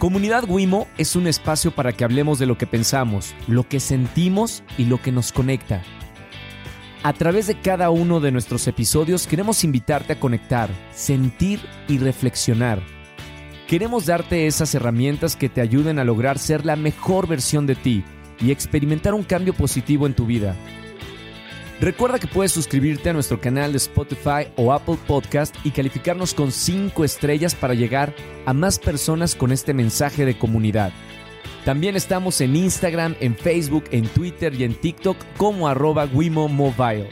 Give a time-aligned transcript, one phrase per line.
[0.00, 4.62] Comunidad Wimo es un espacio para que hablemos de lo que pensamos, lo que sentimos
[4.78, 5.82] y lo que nos conecta.
[7.02, 12.80] A través de cada uno de nuestros episodios queremos invitarte a conectar, sentir y reflexionar.
[13.68, 18.02] Queremos darte esas herramientas que te ayuden a lograr ser la mejor versión de ti
[18.40, 20.56] y experimentar un cambio positivo en tu vida.
[21.80, 26.52] Recuerda que puedes suscribirte a nuestro canal de Spotify o Apple Podcast y calificarnos con
[26.52, 30.92] 5 estrellas para llegar a más personas con este mensaje de comunidad.
[31.64, 37.08] También estamos en Instagram, en Facebook, en Twitter y en TikTok como arroba Wimo Mobile.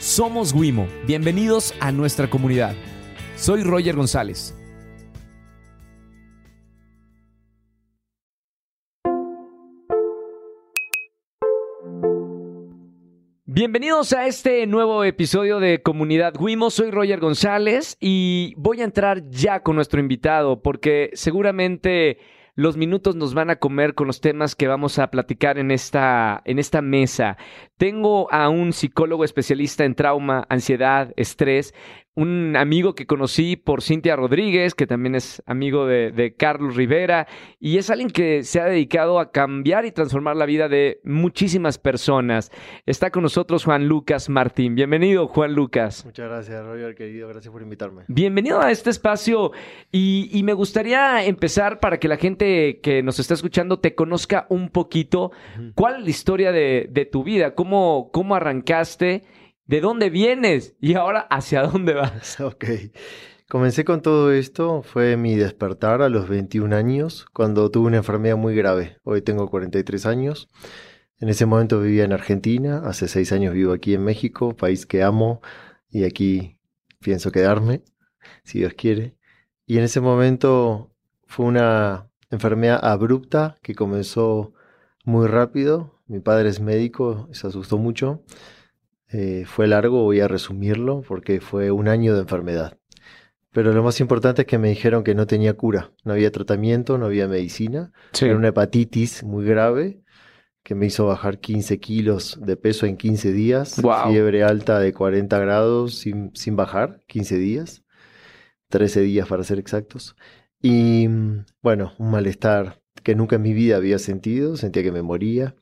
[0.00, 2.74] Somos Wimo, bienvenidos a nuestra comunidad.
[3.36, 4.55] Soy Roger González.
[13.56, 16.68] Bienvenidos a este nuevo episodio de Comunidad Wimo.
[16.68, 22.18] Soy Roger González y voy a entrar ya con nuestro invitado porque seguramente
[22.54, 26.42] los minutos nos van a comer con los temas que vamos a platicar en esta,
[26.44, 27.38] en esta mesa.
[27.78, 31.72] Tengo a un psicólogo especialista en trauma, ansiedad, estrés,
[32.16, 37.28] un amigo que conocí por Cintia Rodríguez, que también es amigo de, Carlos Rivera,
[37.60, 41.76] y es alguien que se ha dedicado a cambiar y transformar la vida de muchísimas
[41.76, 42.50] personas.
[42.86, 44.74] Está con nosotros Juan Lucas Martín.
[44.74, 46.06] Bienvenido, Juan Lucas.
[46.06, 47.28] Muchas gracias, Roger, querido.
[47.28, 48.04] Gracias por invitarme.
[48.08, 49.52] Bienvenido a este espacio
[49.92, 54.70] y, me gustaría empezar para que la gente que nos está escuchando te conozca un
[54.70, 55.32] poquito.
[55.74, 57.54] ¿Cuál es la historia de, tu vida?
[57.54, 59.22] ¿Cómo, cómo arrancaste?
[59.66, 60.76] ¿De dónde vienes?
[60.80, 62.40] Y ahora, ¿hacia dónde vas?
[62.40, 62.64] Ok.
[63.48, 68.36] Comencé con todo esto, fue mi despertar a los 21 años, cuando tuve una enfermedad
[68.36, 68.98] muy grave.
[69.02, 70.48] Hoy tengo 43 años.
[71.18, 75.02] En ese momento vivía en Argentina, hace 6 años vivo aquí en México, país que
[75.02, 75.40] amo
[75.90, 76.58] y aquí
[77.00, 77.82] pienso quedarme,
[78.44, 79.16] si Dios quiere.
[79.66, 80.92] Y en ese momento
[81.26, 84.54] fue una enfermedad abrupta que comenzó
[85.04, 86.00] muy rápido.
[86.06, 88.22] Mi padre es médico, se asustó mucho
[89.12, 92.78] eh, fue largo, voy a resumirlo, porque fue un año de enfermedad.
[93.52, 96.98] Pero lo más importante es que me dijeron que no tenía cura, no había tratamiento,
[96.98, 97.90] no había medicina.
[98.20, 100.02] Era una hepatitis muy grave
[100.62, 103.80] que me hizo bajar 15 kilos de peso en 15 días.
[104.08, 107.84] Fiebre alta de 40 grados sin, sin bajar, 15 días.
[108.68, 110.16] 13 días para ser exactos.
[110.60, 111.08] Y
[111.62, 115.54] bueno, un malestar que nunca en mi vida había sentido, sentía que me moría.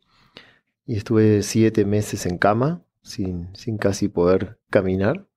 [0.86, 5.28] Y estuve siete meses en cama, sin, casi poder caminar.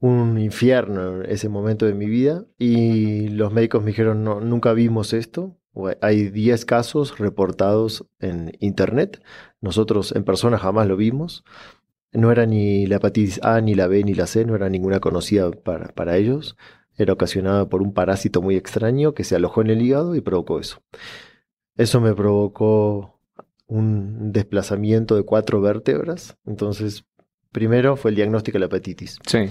[0.00, 5.12] Un infierno ese momento de mi vida y los médicos me dijeron, no, nunca vimos
[5.12, 5.58] esto.
[6.00, 9.22] Hay 10 casos reportados en internet.
[9.60, 11.44] Nosotros en persona jamás lo vimos.
[12.12, 15.00] No era ni la hepatitis A, ni la B, ni la C, no era ninguna
[15.00, 16.56] conocida para, para ellos.
[16.96, 20.58] Era ocasionada por un parásito muy extraño que se alojó en el hígado y provocó
[20.58, 20.82] eso.
[21.76, 23.19] Eso me provocó
[23.70, 26.36] un desplazamiento de cuatro vértebras.
[26.44, 27.04] Entonces,
[27.52, 29.18] primero fue el diagnóstico de la hepatitis.
[29.26, 29.50] Sí.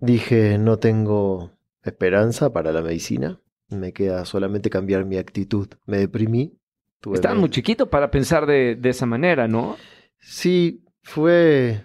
[0.00, 3.40] Dije, no tengo esperanza para la medicina.
[3.68, 5.68] Me queda solamente cambiar mi actitud.
[5.86, 6.58] Me deprimí.
[7.12, 9.76] Estaba muy chiquito para pensar de, de esa manera, ¿no?
[10.18, 11.84] Sí, fue...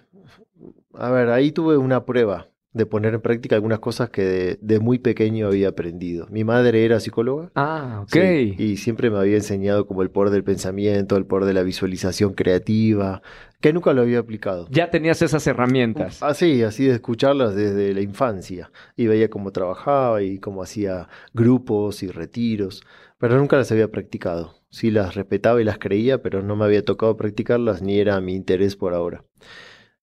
[0.94, 4.98] A ver, ahí tuve una prueba de poner en práctica algunas cosas que de, muy
[4.98, 6.26] pequeño había aprendido.
[6.28, 7.50] Mi madre era psicóloga.
[7.54, 8.16] Ah, ok.
[8.58, 12.34] y siempre me había enseñado como el poder del pensamiento, el poder de la visualización
[12.34, 13.22] creativa,
[13.60, 14.66] que nunca lo había aplicado.
[14.70, 16.20] Ya tenías esas herramientas.
[16.20, 18.72] Así, así de escucharlas desde la infancia.
[18.96, 22.82] Y veía cómo trabajaba y cómo hacía grupos y retiros,
[23.18, 24.56] pero nunca las había practicado.
[24.68, 28.34] Sí las respetaba y las creía, pero no me había tocado practicarlas ni era mi
[28.34, 29.24] interés por ahora.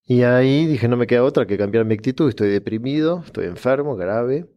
[0.06, 3.96] Y ahí dije, no me queda otra que cambiar mi actitud, estoy deprimido, estoy enfermo,
[3.96, 4.48] grave,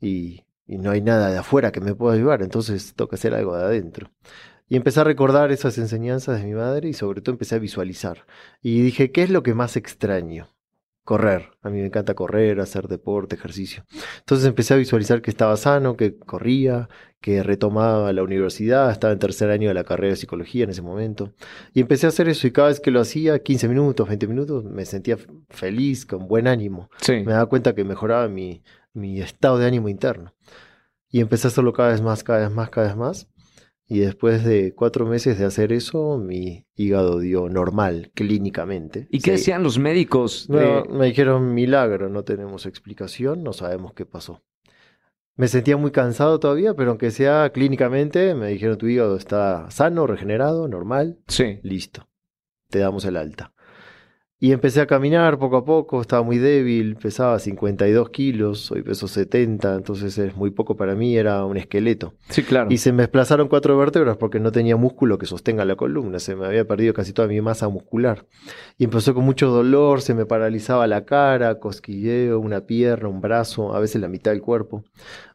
[0.00, 3.64] y, no hay nada de afuera que me pueda ayudar, entonces toca hacer algo de
[3.64, 4.10] adentro.
[4.68, 8.26] Y empecé a recordar esas enseñanzas de mi madre y sobre todo empecé a visualizar.
[8.62, 10.48] Y dije, ¿qué es lo que más extraño?
[11.04, 11.50] Correr.
[11.62, 13.84] A mí me encanta correr, hacer deporte, ejercicio.
[14.18, 16.88] Entonces empecé a visualizar que estaba sano, que corría,
[17.20, 20.82] que retomaba la universidad, estaba en tercer año de la carrera de psicología en ese
[20.82, 21.32] momento.
[21.72, 24.64] Y empecé a hacer eso y cada vez que lo hacía, 15 minutos, 20 minutos,
[24.64, 25.16] me sentía
[25.50, 26.90] feliz, con buen ánimo.
[27.08, 28.62] Me daba cuenta que mejoraba mi,
[28.92, 30.34] mi estado de ánimo interno.
[31.08, 33.28] Y empecé a hacerlo cada vez más, cada vez más, cada vez más.
[33.86, 39.06] Y después de cuatro meses de hacer eso, mi hígado dio normal, clínicamente.
[39.10, 40.48] ¿Y qué decían los médicos?
[40.48, 44.42] me dijeron milagro, no tenemos explicación, no sabemos qué pasó.
[45.34, 50.06] Me sentía muy cansado todavía, pero aunque sea clínicamente, me dijeron tu hígado está sano,
[50.06, 51.18] regenerado, normal.
[51.26, 51.58] Sí.
[51.62, 52.08] Listo.
[52.68, 53.52] Te damos el alta.
[54.42, 59.06] Y empecé a caminar poco a poco, estaba muy débil, pesaba 52 kilos, hoy peso
[59.06, 62.14] 70, entonces es muy poco para mí, era un esqueleto.
[62.28, 62.68] Sí, claro.
[62.68, 66.34] Y se me desplazaron cuatro vértebras porque no tenía músculo que sostenga la columna, se
[66.34, 68.26] me había perdido casi toda mi masa muscular.
[68.78, 73.76] Y empezó con mucho dolor, se me paralizaba la cara, cosquilleo, una pierna, un brazo,
[73.76, 74.82] a veces la mitad del cuerpo,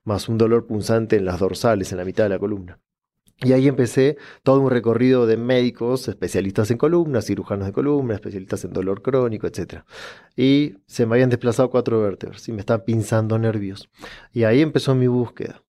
[0.03, 2.77] más un dolor punzante en las dorsales, en la mitad de la columna.
[3.39, 8.65] Y ahí empecé todo un recorrido de médicos, especialistas en columnas, cirujanos de columna, especialistas
[8.65, 9.83] en dolor crónico, etc.
[10.35, 13.89] Y se me habían desplazado cuatro vértebras y me estaban pinzando nervios.
[14.33, 15.61] Y ahí empezó mi búsqueda.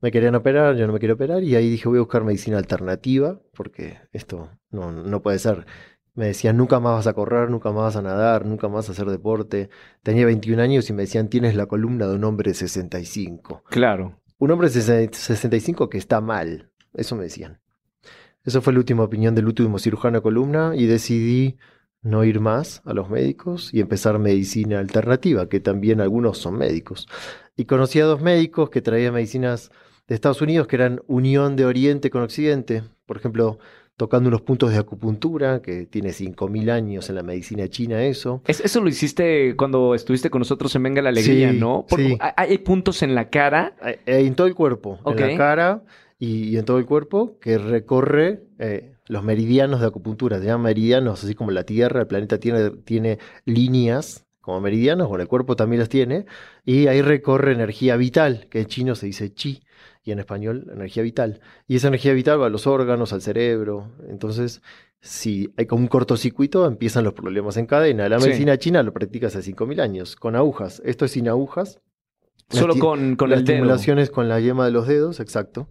[0.00, 2.58] Me querían operar, yo no me quiero operar, y ahí dije voy a buscar medicina
[2.58, 5.66] alternativa, porque esto no, no puede ser.
[6.14, 8.88] Me decían, nunca más vas a correr, nunca más vas a nadar, nunca más vas
[8.90, 9.70] a hacer deporte.
[10.02, 13.64] Tenía 21 años y me decían, tienes la columna de un hombre de 65.
[13.70, 14.20] Claro.
[14.36, 16.67] Un hombre de 65 que está mal.
[16.98, 17.60] Eso me decían.
[18.44, 21.56] Esa fue la última opinión del último cirujano de columna y decidí
[22.02, 27.08] no ir más a los médicos y empezar medicina alternativa, que también algunos son médicos.
[27.56, 29.70] Y conocí a dos médicos que traían medicinas
[30.06, 32.84] de Estados Unidos que eran unión de Oriente con Occidente.
[33.04, 33.58] Por ejemplo,
[33.96, 38.42] tocando unos puntos de acupuntura, que tiene 5.000 años en la medicina china eso.
[38.46, 41.84] eso lo hiciste cuando estuviste con nosotros en Venga la Alegría, ¿no?
[41.88, 42.18] Porque sí.
[42.20, 43.74] hay puntos en la cara.
[44.06, 45.00] En todo el cuerpo.
[45.04, 45.82] En la cara
[46.18, 50.38] y, en todo el cuerpo que recorre eh, los meridianos de acupuntura.
[50.38, 55.20] Se llaman meridianos, así como la Tierra, el planeta tiene, tiene líneas como meridianos, bueno,
[55.20, 56.24] el cuerpo también las tiene,
[56.64, 59.62] y ahí recorre energía vital, que en chino se dice chi,
[60.02, 61.40] y en español energía vital.
[61.66, 63.92] Y esa energía vital va a los órganos, al cerebro.
[64.08, 64.62] Entonces,
[65.00, 68.08] si hay como un cortocircuito, empiezan los problemas en cadena.
[68.08, 68.58] La medicina sí.
[68.58, 70.80] china lo practica hace 5.000 años, con agujas.
[70.82, 71.82] Esto es sin agujas.
[72.48, 73.56] Solo con, con las el dedo.
[73.56, 75.68] estimulaciones con la yema de los dedos, exacto.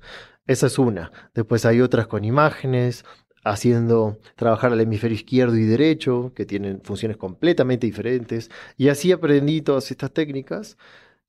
[0.47, 1.11] Esa es una.
[1.35, 3.05] Después hay otras con imágenes,
[3.43, 8.49] haciendo trabajar al hemisferio izquierdo y derecho, que tienen funciones completamente diferentes.
[8.77, 10.77] Y así aprendí todas estas técnicas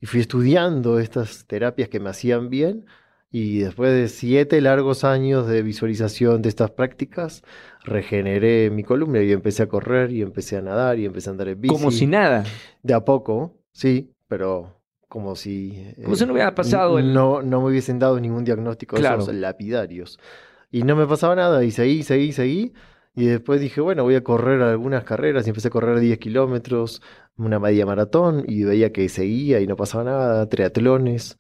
[0.01, 2.87] y fui estudiando estas terapias que me hacían bien.
[3.31, 7.43] Y después de siete largos años de visualización de estas prácticas,
[7.85, 11.49] regeneré mi columna y empecé a correr y empecé a nadar y empecé a andar
[11.49, 11.75] en bici.
[11.75, 12.45] Como si nada.
[12.83, 14.78] De a poco, sí, pero
[15.09, 15.93] como si...
[16.03, 16.99] Como eh, si no hubiera pasado.
[16.99, 17.13] El...
[17.13, 19.23] No, no me hubiesen dado ningún diagnóstico de claro.
[19.23, 20.19] esos lapidarios.
[20.71, 22.75] Y no me pasaba nada y seguí, seguí, seguí.
[23.15, 27.03] Y después dije, bueno, voy a correr algunas carreras y empecé a correr 10 kilómetros,
[27.37, 31.39] una media maratón y veía que seguía y no pasaba nada, triatlones.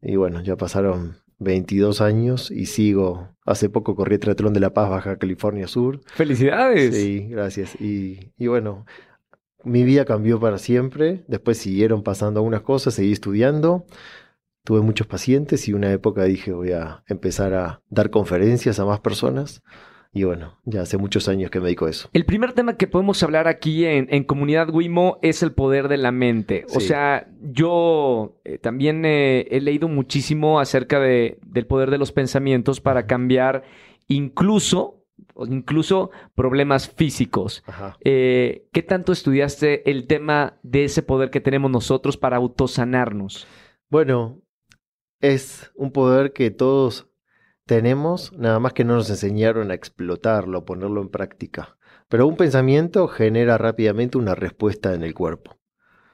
[0.00, 3.36] Y bueno, ya pasaron 22 años y sigo.
[3.44, 6.00] Hace poco corrí el triatlón de La Paz, Baja California Sur.
[6.06, 6.94] ¡Felicidades!
[6.94, 7.80] Sí, gracias.
[7.80, 8.86] Y, y bueno,
[9.68, 11.24] mi vida cambió para siempre.
[11.28, 13.86] Después siguieron pasando algunas cosas, seguí estudiando.
[14.64, 19.00] Tuve muchos pacientes y una época dije voy a empezar a dar conferencias a más
[19.00, 19.62] personas.
[20.12, 22.08] Y bueno, ya hace muchos años que me dedico a eso.
[22.12, 25.98] El primer tema que podemos hablar aquí en, en Comunidad Wimo es el poder de
[25.98, 26.64] la mente.
[26.74, 32.12] O sea, yo eh, también eh, he leído muchísimo acerca de, del poder de los
[32.12, 33.64] pensamientos para cambiar
[34.08, 34.97] incluso,
[35.46, 37.62] incluso problemas físicos.
[38.04, 43.46] Eh, ¿Qué tanto estudiaste el tema de ese poder que tenemos nosotros para autosanarnos?
[43.88, 44.42] Bueno,
[45.20, 47.08] es un poder que todos
[47.66, 51.76] tenemos, nada más que no nos enseñaron a explotarlo, a ponerlo en práctica.
[52.08, 55.58] Pero un pensamiento genera rápidamente una respuesta en el cuerpo.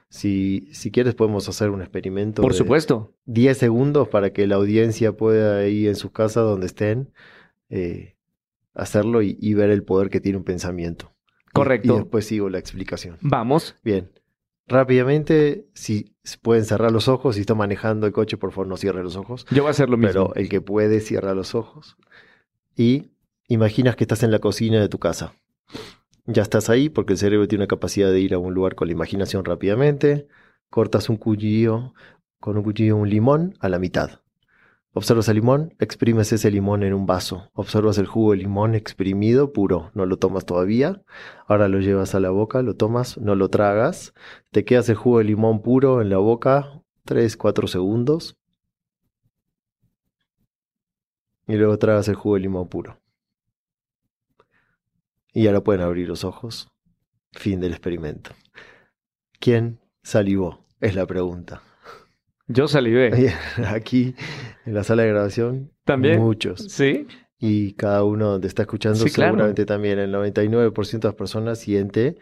[0.09, 3.15] Si, si quieres podemos hacer un experimento Por de supuesto.
[3.25, 7.11] 10 segundos para que la audiencia pueda ahí en sus casas donde estén
[7.69, 8.14] eh,
[8.75, 11.13] hacerlo y, y ver el poder que tiene un pensamiento.
[11.47, 11.93] Y- Correcto.
[11.93, 13.17] Y después sigo la explicación.
[13.21, 13.75] Vamos.
[13.83, 14.11] Bien.
[14.67, 18.77] Rápidamente, si si pueden cerrar los ojos, si está manejando el coche, por favor no
[18.77, 19.45] cierre los ojos.
[19.51, 20.11] Yo voy a hacer lo mismo.
[20.11, 21.97] Pero el que puede cierra los ojos.
[22.75, 23.11] Y
[23.47, 25.33] imaginas que estás en la cocina de tu casa.
[26.25, 28.87] Ya estás ahí porque el cerebro tiene una capacidad de ir a un lugar con
[28.87, 30.27] la imaginación rápidamente.
[30.71, 31.93] Cortas un cuchillo,
[32.39, 34.21] con un cuchillo un limón a la mitad.
[34.97, 37.51] Observas el limón, exprimes ese limón en un vaso.
[37.53, 39.91] Observas el jugo de limón exprimido, puro.
[39.93, 41.03] No lo tomas todavía.
[41.47, 44.13] Ahora lo llevas a la boca, lo tomas, no lo tragas.
[44.51, 48.37] Te quedas el jugo de limón puro en la boca 3, 4 segundos.
[51.45, 52.97] Y luego tragas el jugo de limón puro.
[55.33, 56.69] Y ahora pueden abrir los ojos.
[57.33, 58.31] Fin del experimento.
[59.41, 60.65] ¿Quién salivó?
[60.79, 61.61] Es la pregunta.
[62.47, 63.33] Yo salivé.
[63.67, 64.15] Aquí
[64.65, 66.19] en la sala de grabación, ¿También?
[66.21, 66.61] muchos.
[66.71, 67.07] ¿Sí?
[67.39, 69.31] Y cada uno donde está escuchando, Sí, claro.
[69.31, 72.17] seguramente también el 99% de las personas siente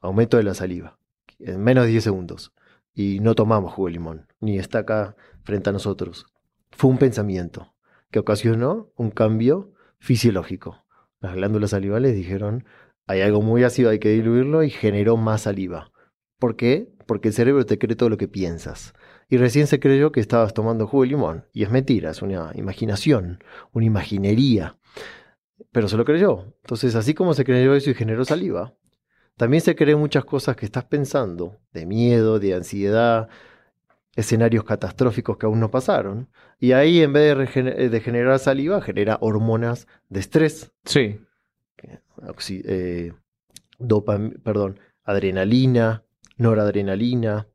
[0.00, 0.98] aumento de la saliva
[1.40, 2.52] en menos de 10 segundos.
[2.94, 6.26] Y no tomamos jugo de limón, ni está acá frente a nosotros.
[6.72, 7.74] Fue un pensamiento
[8.10, 10.84] que ocasionó un cambio fisiológico.
[11.20, 12.64] Las glándulas salivales dijeron,
[13.06, 15.92] hay algo muy ácido, hay que diluirlo y generó más saliva.
[16.38, 16.88] ¿Por qué?
[17.06, 18.94] Porque el cerebro te cree todo lo que piensas.
[19.28, 21.44] Y recién se creyó que estabas tomando jugo de limón.
[21.52, 23.42] Y es mentira, es una imaginación,
[23.72, 24.76] una imaginería.
[25.72, 26.54] Pero se lo creyó.
[26.62, 28.74] Entonces, así como se creyó eso y generó saliva,
[29.36, 33.28] también se creen muchas cosas que estás pensando, de miedo, de ansiedad,
[34.16, 36.28] escenarios catastróficos que aún no pasaron.
[36.58, 40.72] Y ahí, en vez de, de generar saliva, genera hormonas de estrés.
[40.84, 41.20] Sí
[42.64, 43.12] eh,
[44.42, 46.04] perdón, adrenalina,
[46.36, 47.46] noradrenalina,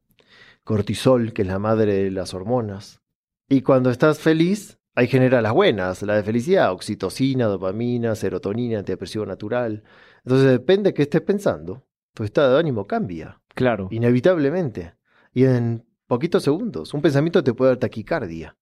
[0.64, 3.02] cortisol, que es la madre de las hormonas.
[3.50, 9.26] Y cuando estás feliz, ahí genera las buenas, la de felicidad, oxitocina, dopamina, serotonina, antidepresivo
[9.26, 9.84] natural.
[10.24, 13.42] Entonces depende de qué estés pensando, tu estado de ánimo cambia.
[13.54, 13.88] Claro.
[13.92, 14.94] Inevitablemente.
[15.34, 16.94] Y en poquitos segundos.
[16.94, 18.56] Un pensamiento te puede dar taquicardia.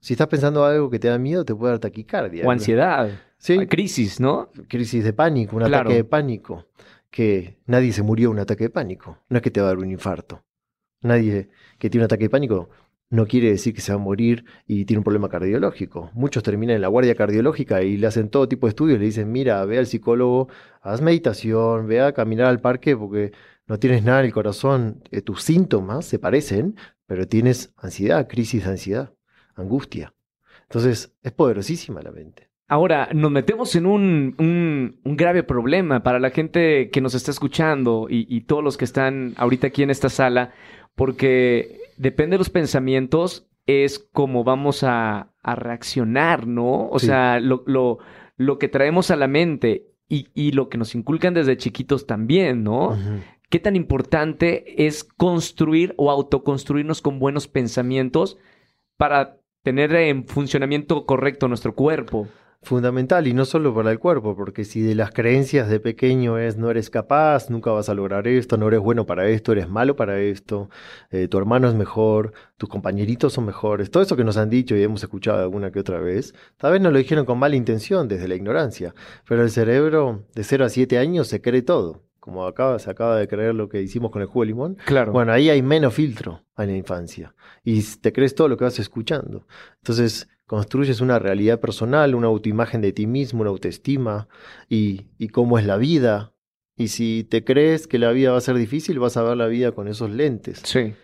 [0.00, 2.46] Si estás pensando algo que te da miedo, te puede dar taquicardia.
[2.46, 3.10] O ansiedad.
[3.38, 3.66] Sí.
[3.66, 4.50] Crisis, ¿no?
[4.68, 6.66] Crisis de pánico, un ataque de pánico.
[7.10, 9.18] Que nadie se murió de un ataque de pánico.
[9.28, 10.42] No es que te va a dar un infarto.
[11.04, 12.68] Nadie que tiene un ataque de pánico
[13.10, 16.10] no quiere decir que se va a morir y tiene un problema cardiológico.
[16.14, 18.98] Muchos terminan en la guardia cardiológica y le hacen todo tipo de estudios.
[18.98, 20.48] Le dicen, mira, ve al psicólogo,
[20.82, 23.32] haz meditación, ve a caminar al parque porque
[23.68, 25.02] no tienes nada en el corazón.
[25.12, 29.14] Eh, tus síntomas se parecen, pero tienes ansiedad, crisis de ansiedad
[29.56, 30.14] angustia.
[30.62, 32.48] Entonces, es poderosísima la mente.
[32.66, 38.06] Ahora, nos metemos en un, un, grave problema para la gente que nos está escuchando
[38.08, 40.52] y, todos los que están ahorita aquí en esta sala,
[40.94, 46.88] porque depende de los pensamientos, es como vamos a, reaccionar, ¿no?
[46.88, 47.98] O sea, lo, lo,
[48.38, 52.64] lo, que traemos a la mente y, y, lo que nos inculcan desde chiquitos también,
[52.64, 52.96] ¿no?
[53.50, 58.38] ¿Qué tan importante es construir o autoconstruirnos con buenos pensamientos
[58.96, 62.28] para tener en funcionamiento correcto nuestro cuerpo.
[62.64, 66.56] Fundamental, y no solo para el cuerpo, porque si de las creencias de pequeño es
[66.56, 69.96] no eres capaz, nunca vas a lograr esto, no eres bueno para esto, eres malo
[69.96, 70.70] para esto,
[71.10, 74.74] eh, tu hermano es mejor, tus compañeritos son mejores, todo eso que nos han dicho
[74.74, 78.08] y hemos escuchado alguna que otra vez, tal vez nos lo dijeron con mala intención
[78.08, 78.94] desde la ignorancia,
[79.28, 83.18] pero el cerebro de 0 a 7 años se cree todo como acaba, se acaba
[83.18, 84.78] de creer lo que hicimos con el jugo de limón.
[84.86, 85.12] Claro.
[85.12, 87.34] Bueno, ahí hay menos filtro en la infancia.
[87.62, 89.46] Y te crees todo lo que vas escuchando.
[89.82, 94.28] Entonces, construyes una realidad personal, una autoimagen de ti mismo, una autoestima
[94.68, 96.32] y, y cómo es la vida.
[96.76, 99.46] Y si te crees que la vida va a ser difícil, vas a ver la
[99.46, 100.60] vida con esos lentes.
[100.64, 100.94] Sí.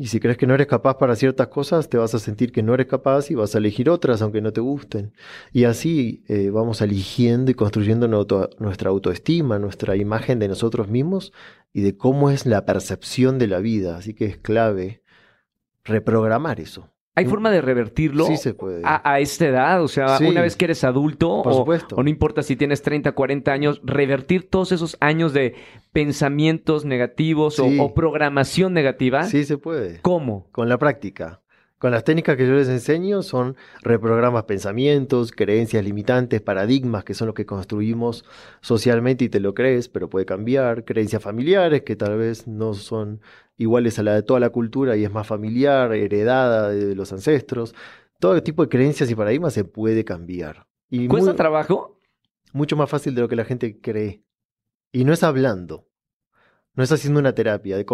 [0.00, 2.62] Y si crees que no eres capaz para ciertas cosas, te vas a sentir que
[2.62, 5.12] no eres capaz y vas a elegir otras aunque no te gusten.
[5.52, 11.32] Y así eh, vamos eligiendo y construyendo nuestra autoestima, nuestra imagen de nosotros mismos
[11.72, 13.96] y de cómo es la percepción de la vida.
[13.96, 15.02] Así que es clave
[15.82, 16.92] reprogramar eso.
[17.18, 18.82] ¿Hay forma de revertirlo sí se puede.
[18.84, 19.82] A, esta edad?
[19.82, 23.80] O sea, una vez que eres adulto, o no importa si tienes 30, 40 años,
[23.84, 25.54] revertir todos esos años de
[25.92, 29.24] pensamientos negativos o, programación negativa.
[29.24, 30.00] Sí se puede.
[30.00, 30.46] ¿Cómo?
[30.52, 31.40] Con la práctica.
[31.78, 37.26] Con las técnicas que yo les enseño son reprogramas pensamientos, creencias limitantes, paradigmas, que son
[37.26, 38.24] los que construimos
[38.60, 43.20] socialmente y te lo crees, pero puede cambiar, creencias familiares que tal vez no son
[43.58, 47.74] iguales a la de toda la cultura y es más familiar, heredada de los ancestros.
[48.18, 50.66] Todo tipo de creencias y paradigmas se puede cambiar.
[50.88, 52.00] Y ¿Cuesta trabajo?
[52.52, 54.24] Mucho más fácil de lo que la gente cree.
[54.92, 55.87] Y no es hablando.
[56.78, 57.76] No es haciendo una terapia.
[57.76, 57.84] De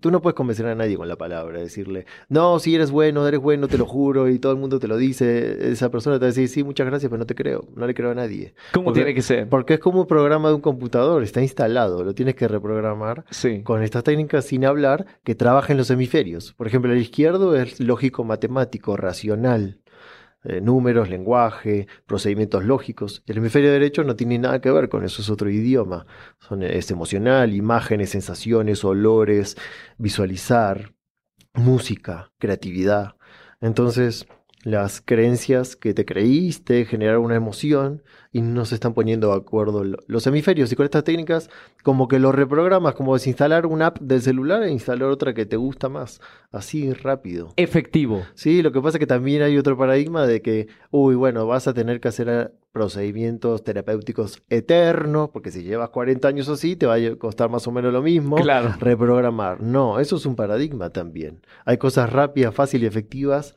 [0.00, 3.38] Tú no puedes convencer a nadie con la palabra, decirle, no, si eres bueno, eres
[3.38, 5.70] bueno, te lo juro, y todo el mundo te lo dice.
[5.70, 7.94] Esa persona te va a decir, sí, muchas gracias, pero no te creo, no le
[7.94, 8.54] creo a nadie.
[8.72, 9.48] ¿Cómo tiene que ser?
[9.48, 13.62] Porque es como un programa de un computador, está instalado, lo tienes que reprogramar sí.
[13.62, 16.52] con estas técnicas sin hablar que trabaja en los hemisferios.
[16.54, 19.81] Por ejemplo, el izquierdo es lógico matemático, racional.
[20.44, 23.22] Eh, números, lenguaje, procedimientos lógicos.
[23.26, 26.06] El hemisferio derecho no tiene nada que ver con eso, es otro idioma.
[26.60, 29.56] Es emocional, imágenes, sensaciones, olores,
[29.98, 30.94] visualizar,
[31.54, 33.14] música, creatividad.
[33.60, 34.26] Entonces,
[34.62, 39.84] las creencias que te creíste generaron una emoción y no se están poniendo de acuerdo
[39.84, 40.72] los hemisferios.
[40.72, 41.50] Y con estas técnicas,
[41.82, 45.56] como que lo reprogramas, como desinstalar una app del celular e instalar otra que te
[45.56, 46.20] gusta más.
[46.50, 47.52] Así rápido.
[47.56, 48.22] Efectivo.
[48.34, 51.66] Sí, lo que pasa es que también hay otro paradigma de que, uy, bueno, vas
[51.66, 56.94] a tener que hacer procedimientos terapéuticos eternos, porque si llevas 40 años así, te va
[56.94, 58.36] a costar más o menos lo mismo.
[58.36, 58.74] Claro.
[58.78, 59.60] Reprogramar.
[59.60, 61.42] No, eso es un paradigma también.
[61.66, 63.54] Hay cosas rápidas, fáciles y efectivas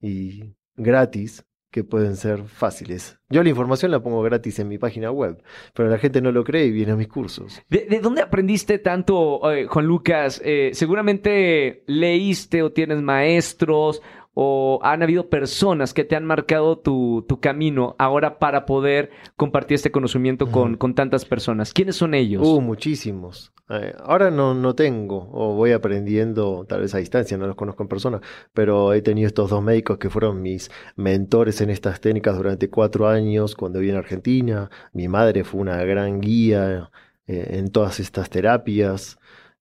[0.00, 3.18] y gratis que pueden ser fáciles.
[3.28, 5.42] Yo la información la pongo gratis en mi página web,
[5.74, 7.60] pero la gente no lo cree y viene a mis cursos.
[7.68, 10.40] ¿De, dónde aprendiste tanto, eh, Juan Lucas?
[10.44, 14.00] Eh, seguramente leíste o tienes maestros
[14.34, 19.90] o han habido personas que te han marcado tu, camino ahora para poder compartir este
[19.90, 21.72] conocimiento con, con, tantas personas?
[21.72, 22.46] ¿Quiénes son ellos?
[22.46, 23.52] Uh, muchísimos.
[23.70, 27.82] Eh, ahora no, no tengo, o voy aprendiendo tal vez a distancia, no los conozco
[27.82, 28.20] en persona,
[28.54, 33.08] pero he tenido estos dos médicos que fueron mis mentores en estas técnicas durante cuatro
[33.08, 34.70] años cuando viví en Argentina.
[34.94, 36.90] Mi madre fue una gran guía
[37.26, 39.18] eh, en todas estas terapias.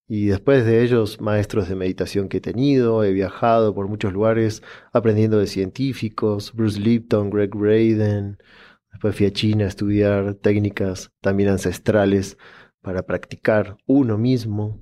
[0.09, 4.63] Y después de ellos, maestros de meditación que he tenido, he viajado por muchos lugares
[4.93, 8.37] aprendiendo de científicos, Bruce Lipton, Greg Braden.
[8.89, 12.37] Después fui a China a estudiar técnicas también ancestrales
[12.81, 14.81] para practicar uno mismo.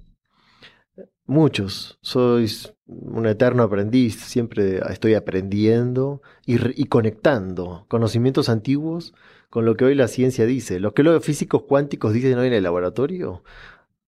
[1.26, 9.16] Muchos, sois un eterno aprendiz, siempre estoy aprendiendo y, y, conectando conocimientos antiguos
[9.50, 10.80] con lo que hoy la ciencia dice.
[10.80, 13.44] Lo que los físicos cuánticos dicen hoy en el laboratorio,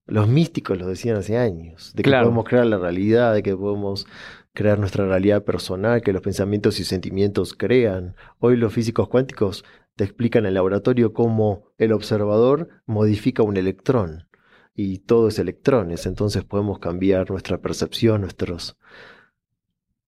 [0.07, 4.07] los místicos lo decían hace años, de que podemos crear la realidad, de que podemos
[4.53, 8.15] crear nuestra realidad personal, que los pensamientos y sentimientos crean.
[8.39, 9.63] Hoy los físicos cuánticos
[9.95, 14.27] te explican en el laboratorio cómo el observador modifica un electrón
[14.73, 18.77] y todo es electrones, entonces podemos cambiar nuestra percepción, nuestros,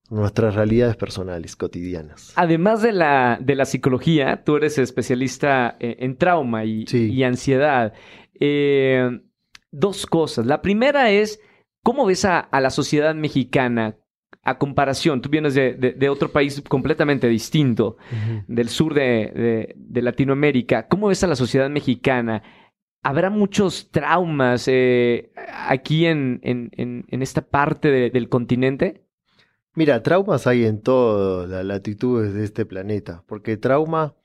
[0.10, 2.34] nuestras realidades personales cotidianas.
[2.36, 7.94] Además de la, de la psicología, tú eres especialista en, en trauma y, y ansiedad.
[8.39, 9.22] Eh,
[9.71, 10.45] dos cosas.
[10.45, 11.39] La primera es,
[11.83, 13.97] ¿cómo ves a, la sociedad mexicana
[14.43, 15.21] a comparación?
[15.21, 17.97] Tú vienes de, otro país completamente distinto,
[18.47, 20.88] del sur de, Latinoamérica.
[20.88, 22.43] ¿Cómo ves a la sociedad mexicana?
[23.01, 25.31] ¿Habrá muchos traumas eh,
[25.67, 29.05] aquí en, en, esta parte del continente?
[29.75, 34.15] Mira, traumas hay en todas las latitudes de este planeta, porque trauma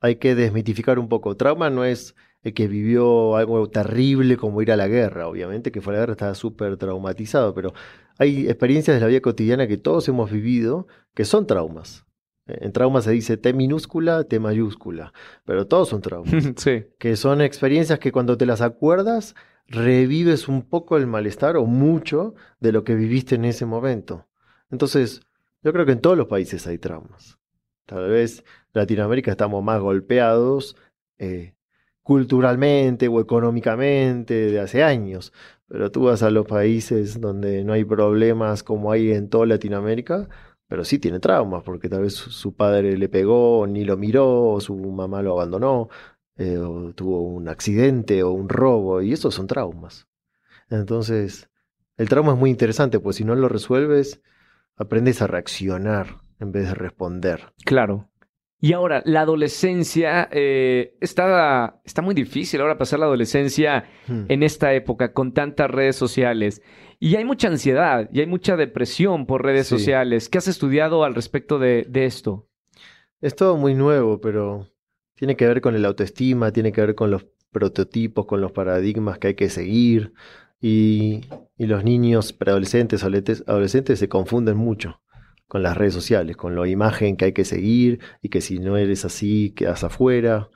[0.00, 1.36] hay que desmitificar un poco.
[1.36, 5.92] Trauma no es que vivió algo terrible como ir a la guerra, obviamente que fue
[5.92, 7.72] a la guerra estaba súper traumatizado, pero
[8.18, 12.06] hay experiencias de la vida cotidiana que todos hemos vivido que son traumas.
[12.46, 15.12] En trauma se dice T minúscula, T mayúscula,
[15.44, 16.32] pero todos son traumas.
[16.56, 16.86] sí.
[16.98, 19.34] Que son experiencias que cuando te las acuerdas,
[19.68, 24.26] revives un poco el malestar o mucho de lo que viviste en ese momento.
[24.70, 25.22] Entonces,
[25.62, 27.38] yo creo que en todos los países hay traumas.
[27.86, 30.76] Tal vez Latinoamérica estamos más golpeados
[31.18, 31.54] eh,
[32.10, 35.32] culturalmente o económicamente de hace años,
[35.68, 40.28] pero tú vas a los países donde no hay problemas como hay en toda Latinoamérica,
[40.66, 44.60] pero sí tiene traumas, porque tal vez su padre le pegó, ni lo miró, o
[44.60, 45.88] su mamá lo abandonó,
[46.36, 50.08] eh, o tuvo un accidente o un robo, y esos son traumas.
[50.68, 51.48] Entonces,
[51.96, 54.20] el trauma es muy interesante, pues si no lo resuelves,
[54.74, 57.52] aprendes a reaccionar en vez de responder.
[57.64, 58.09] Claro.
[58.62, 64.24] Y ahora, la adolescencia eh, está, está muy difícil ahora pasar la adolescencia hmm.
[64.28, 66.60] en esta época con tantas redes sociales.
[66.98, 70.28] Y hay mucha ansiedad y hay mucha depresión por redes sociales.
[70.28, 72.48] ¿Qué has estudiado al respecto de, esto?
[73.22, 74.68] Es todo muy nuevo, pero
[75.14, 79.18] tiene que ver con el autoestima, tiene que ver con los prototipos, con los paradigmas
[79.18, 80.12] que hay que seguir.
[80.60, 81.22] Y,
[81.56, 85.00] y los niños preadolescentes, adolescentes se confunden mucho
[85.50, 88.76] con las redes sociales, con la imagen que hay que seguir y que si no
[88.76, 90.48] eres así quedas afuera.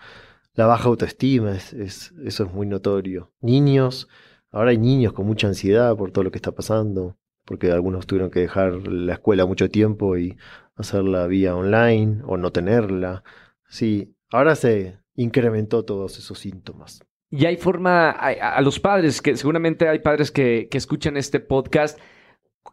[0.55, 2.13] La baja autoestima, es, eso
[2.45, 3.33] es muy notorio.
[3.41, 4.09] Niños,
[4.53, 8.31] ahora hay niños con mucha ansiedad por todo lo que está pasando, porque algunos tuvieron
[8.31, 10.37] que dejar la escuela mucho tiempo y
[10.77, 13.25] hacerla vía online o no tenerla.
[13.69, 17.05] Sí, ahora se incrementó todos esos síntomas.
[17.31, 21.99] Y hay forma, a, los padres, que seguramente hay padres que, que escuchan este podcast,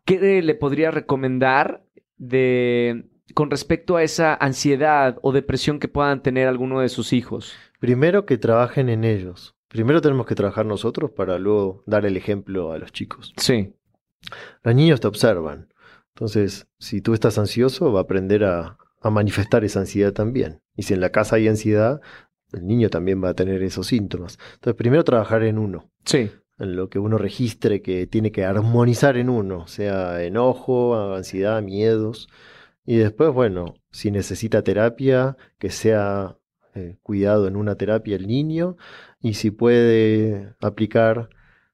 [0.06, 1.84] ¿qué le podría recomendar
[2.22, 7.54] de con respecto a esa ansiedad o depresión que puedan tener alguno de sus hijos?
[7.80, 9.56] Primero que trabajen en ellos.
[9.68, 13.34] Primero tenemos que trabajar nosotros para luego dar el ejemplo a los chicos.
[13.38, 13.74] Sí.
[14.64, 15.74] Los niños te observan.
[16.10, 20.62] Entonces, si tú estás ansioso, va a aprender a, a manifestar esa ansiedad también.
[20.76, 22.02] Y si en la casa hay ansiedad,
[22.52, 24.38] el niño también va a tener esos síntomas.
[24.56, 25.90] Entonces, primero trabajar en uno.
[26.04, 26.30] Sí
[26.66, 32.30] lo que uno registre que tiene que armonizar en uno, sea enojo, ansiedad, miedos.
[32.86, 36.38] Y después, bueno, si necesita terapia, que sea
[36.76, 38.78] eh, cuidado en una terapia el niño.
[39.22, 41.30] Y si puede aplicar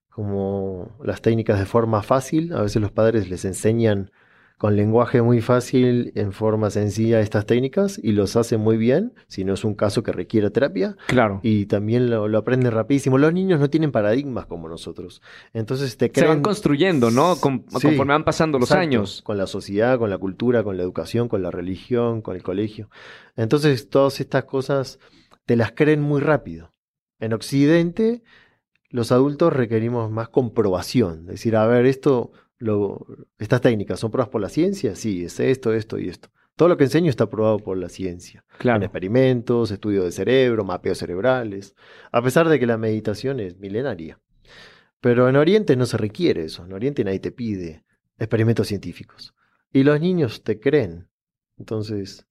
[0.09, 4.11] como las técnicas de forma fácil, a veces los padres les enseñan
[4.57, 9.45] con lenguaje muy fácil, en forma sencilla, estas técnicas y los hace muy bien, si
[9.45, 10.97] no es un caso que requiera terapia.
[11.05, 11.39] Claro.
[11.43, 13.19] Y también lo, lo aprenden rapidísimo.
[13.19, 15.21] Los niños no tienen paradigmas como nosotros.
[15.53, 16.25] Entonces te creen...
[16.25, 17.35] Se van construyendo, ¿no?
[17.35, 19.21] conforme van pasando los años.
[19.23, 22.89] Con la sociedad, con la cultura, con la educación, con la religión, con el colegio.
[23.35, 24.97] Entonces todas estas cosas
[25.45, 26.73] te las creen muy rápido.
[27.19, 28.23] En Occidente,
[28.89, 31.27] los adultos requerimos más comprobación.
[31.27, 32.31] Decir, a ver, esto
[33.37, 36.29] estas técnicas son probadas por la ciencia, sí, es esto, esto y esto.
[36.55, 38.43] Todo lo que enseño está probado por la ciencia.
[38.57, 38.77] Claro.
[38.77, 41.75] En experimentos, estudio de cerebro, mapeos cerebrales.
[42.11, 44.19] A pesar de que la meditación es milenaria.
[44.99, 46.65] Pero en Oriente no se requiere eso.
[46.65, 47.83] En Oriente nadie te pide
[48.17, 49.35] experimentos científicos.
[49.71, 51.07] Y los niños te creen.
[51.59, 52.26] Entonces,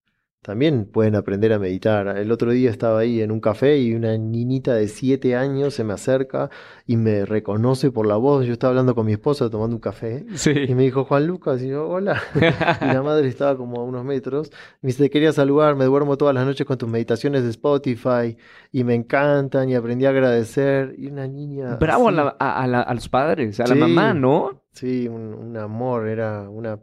[0.47, 2.07] también pueden aprender a meditar.
[2.07, 5.83] El otro día estaba ahí en un café y una niñita de siete años se
[5.83, 6.51] me acerca
[6.87, 8.47] y me reconoce por la voz.
[8.47, 10.25] Yo estaba hablando con mi esposa tomando un café
[10.69, 12.23] y me dijo Juan Lucas y yo, hola.
[12.81, 14.53] y la madre estaba como a unos metros.
[14.83, 18.37] Me dice, quería saludar, me duermo todas las noches con tus meditaciones de Spotify
[18.71, 20.95] y me encantan y aprendí a agradecer.
[20.97, 21.75] Y una niña...
[21.75, 24.63] Bravo a, los padres, a la mamá, ¿no?
[24.71, 26.79] Sí, un amor, era una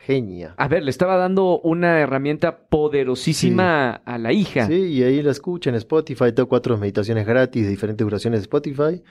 [0.00, 0.54] genia.
[0.56, 4.66] A ver, le estaba dando una herramienta poderosísima a la hija.
[4.66, 6.32] Sí, y ahí la escucha en Spotify.
[6.32, 9.02] Tengo cuatro meditaciones gratis de diferentes duraciones de Spotify.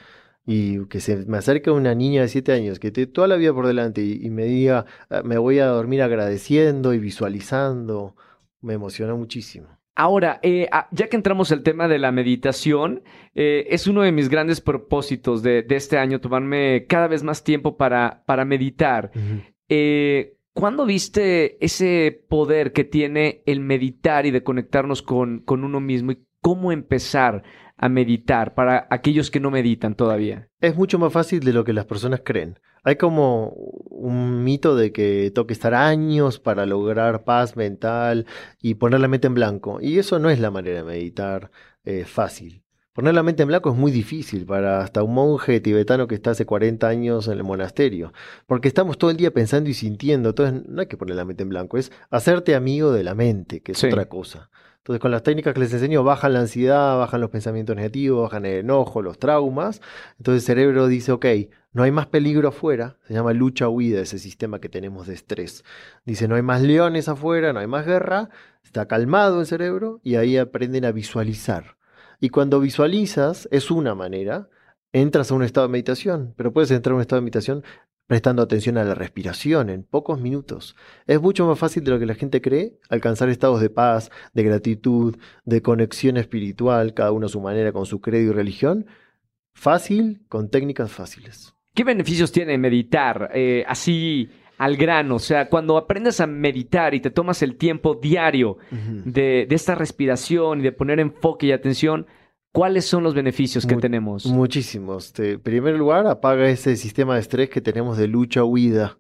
[0.46, 3.54] Y que se me acerque una niña de siete años que tiene toda la vida
[3.54, 8.16] por delante y, me diga, ah, me voy a dormir agradeciendo y visualizando.
[8.62, 9.68] Me emociona muchísimo.
[9.96, 13.04] Ahora, eh, ah, ya que entramos al tema de la meditación,
[13.36, 17.78] eh, es uno de mis grandes propósitos de, este año, tomarme cada vez más tiempo
[17.78, 19.12] para, para meditar.
[19.68, 25.80] eh, ¿Cuándo viste ese poder que tiene el meditar y de conectarnos con, con uno
[25.80, 27.44] mismo y cómo empezar
[27.78, 30.50] a meditar para aquellos que no meditan todavía?
[30.60, 32.60] Es mucho más fácil de lo que las personas creen.
[32.84, 38.26] Hay como un mito de que toque estar años para lograr paz mental
[38.62, 39.80] y poner la mente en blanco.
[39.82, 41.52] Y eso no es la manera de meditar
[41.84, 42.64] eh, fácil.
[43.00, 46.32] Poner la mente en blanco es muy difícil para hasta un monje tibetano que está
[46.32, 48.12] hace 40 años en el monasterio,
[48.46, 51.44] porque estamos todo el día pensando y sintiendo, entonces no hay que poner la mente
[51.44, 54.50] en blanco, es hacerte amigo de la mente, que es otra cosa.
[54.80, 58.46] Entonces con las técnicas que les enseño bajan la ansiedad, bajan los pensamientos negativos, bajan
[58.46, 59.80] el enojo, los traumas,
[60.18, 61.26] entonces el cerebro dice, ok,
[61.72, 65.64] no hay más peligro afuera, se llama lucha-huida ese sistema que tenemos de estrés.
[66.04, 68.30] Dice, no hay más leones afuera, no hay más guerra,
[68.62, 71.79] está calmado el cerebro y ahí aprenden a visualizar.
[72.20, 74.50] Y cuando visualizas, es una manera,
[74.92, 77.64] entras a un estado de meditación, pero puedes entrar a un estado de meditación
[78.08, 80.76] prestando atención a la respiración en pocos minutos.
[81.06, 84.42] Es mucho más fácil de lo que la gente cree alcanzar estados de paz, de
[84.44, 88.88] gratitud, de conexión espiritual, cada uno a su manera, con su credo y religión.
[89.54, 91.54] Fácil, con técnicas fáciles.
[91.76, 94.30] ¿Qué beneficios tiene meditar eh, así
[94.60, 95.16] al grano.
[95.16, 100.60] O sea, cuando aprendes a meditar y te tomas el tiempo diario de, esta respiración
[100.60, 102.06] y de poner enfoque y atención,
[102.52, 104.26] ¿cuáles son los beneficios que tenemos?
[104.28, 105.18] Muchísimos.
[105.18, 109.00] En primer lugar, apaga ese sistema de estrés que tenemos de lucha-huida.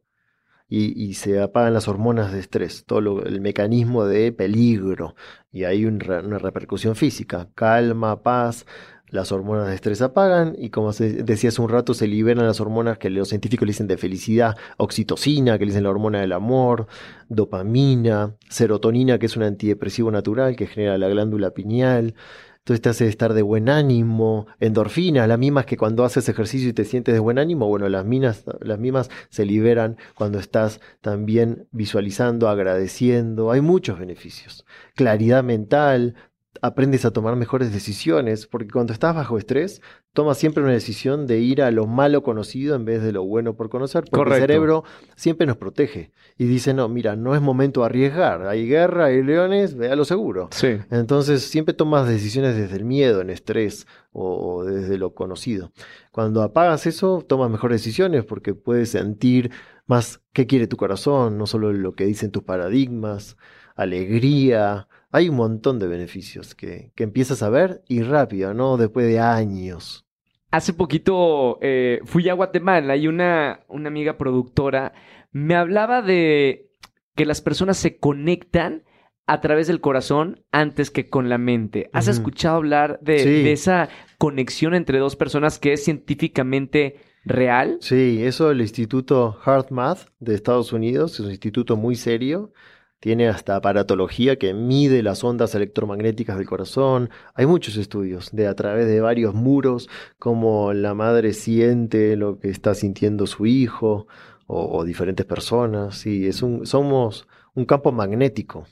[0.72, 5.15] Y, se apagan las hormonas de estrés, todo el mecanismo de peligro,
[5.52, 8.67] y hay una repercusión física, calma, paz,
[9.12, 12.98] las hormonas de estrés apagan y como decía hace un rato, se liberan las hormonas
[12.98, 16.88] que los científicos le dicen de felicidad, oxitocina, que le dicen la hormona del amor,
[17.28, 22.15] dopamina, serotonina, que es un antidepresivo natural que genera la glándula pineal.
[22.60, 26.74] Entonces te hace estar de buen ánimo, endorfinas, las mismas que cuando haces ejercicio y
[26.74, 31.67] te sientes de buen ánimo, bueno, las, minas, las mismas se liberan cuando estás también
[31.72, 34.65] visualizando, agradeciendo, hay muchos beneficios.
[34.93, 36.13] Claridad mental,
[36.62, 39.81] aprendes a tomar mejores decisiones, porque cuando estás bajo estrés,
[40.13, 43.55] tomas siempre una decisión de ir a lo malo conocido en vez de lo bueno
[43.55, 44.83] por conocer, porque el cerebro
[45.15, 49.23] siempre nos protege y dice, no, mira, no es momento de arriesgar, hay guerra, hay
[49.23, 50.49] leones, ve a lo seguro.
[50.51, 50.77] Sí.
[50.89, 55.71] Entonces siempre tomas decisiones desde el miedo, en estrés o, desde lo conocido.
[56.12, 59.51] Cuando apagas eso, tomas mejores decisiones porque puedes sentir
[59.85, 63.38] más qué quiere tu corazón, no solo lo que dicen tus paradigmas,
[63.75, 68.78] alegría, hay un montón de beneficios que, empiezas a ver y rápido, ¿no?
[68.78, 70.06] Después de años.
[70.52, 74.93] Hace poquito eh, fui a Guatemala y una, una amiga productora
[75.32, 76.72] me hablaba de
[77.15, 78.84] que las personas se conectan
[79.28, 81.89] a través del corazón antes que con la mente.
[81.93, 86.95] ¿Has escuchado hablar de, de, esa conexión entre dos personas que es científicamente
[87.26, 87.78] real?
[87.82, 92.52] Sí, eso el Instituto HeartMath de Estados Unidos es un instituto muy serio
[92.99, 97.09] tiene hasta aparatología que mide las ondas electromagnéticas del corazón.
[97.33, 102.49] Hay muchos estudios de a través de varios muros, como la madre siente lo que
[102.49, 104.07] está sintiendo su hijo
[104.47, 105.97] o, diferentes personas.
[105.97, 108.65] Sí, es un, somos un campo magnético.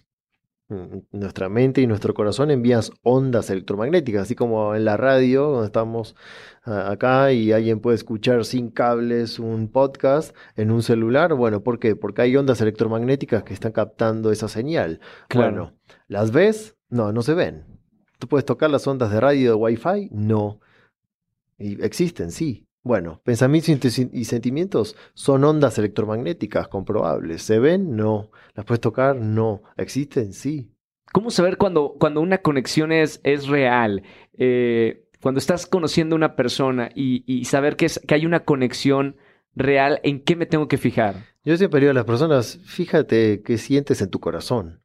[0.70, 5.68] Mm, nuestra mente y nuestro corazón envían ondas electromagnéticas, así como en la radio, donde
[5.68, 6.16] estamos
[6.64, 11.34] acá y alguien puede escuchar sin cables un podcast en un celular.
[11.36, 11.96] Bueno, ¿por qué?
[11.96, 15.00] Porque hay ondas electromagnéticas que están captando esa señal.
[15.34, 15.74] Bueno,
[16.08, 16.76] ¿las ves?
[16.90, 17.66] No, no se ven.
[18.20, 20.10] ¿Tú puedes tocar las ondas de radio de Wi-Fi?
[20.12, 20.60] No.
[21.58, 22.67] Y existen, sí.
[22.88, 27.42] Bueno, pensamientos y sentimientos son ondas electromagnéticas comprobables.
[27.42, 27.98] ¿Se ven?
[27.98, 28.32] No.
[28.56, 29.18] ¿Las puedes tocar?
[29.18, 29.62] No.
[29.76, 30.32] ¿Existen?
[30.32, 30.72] Sí.
[31.12, 34.04] ¿Cómo saber cuando, cuando una conexión es, es real?
[34.38, 39.18] Eh, cuando estás conociendo a una persona y, saber que, es, que hay una conexión
[39.54, 41.26] real, ¿en qué me tengo que fijar?
[41.44, 44.82] Yo siempre digo a las personas, fíjate qué sientes en tu corazón.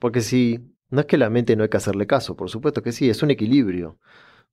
[0.00, 2.90] Porque si, no es que la mente no hay que hacerle caso, por supuesto que
[2.90, 4.00] sí, es un equilibrio.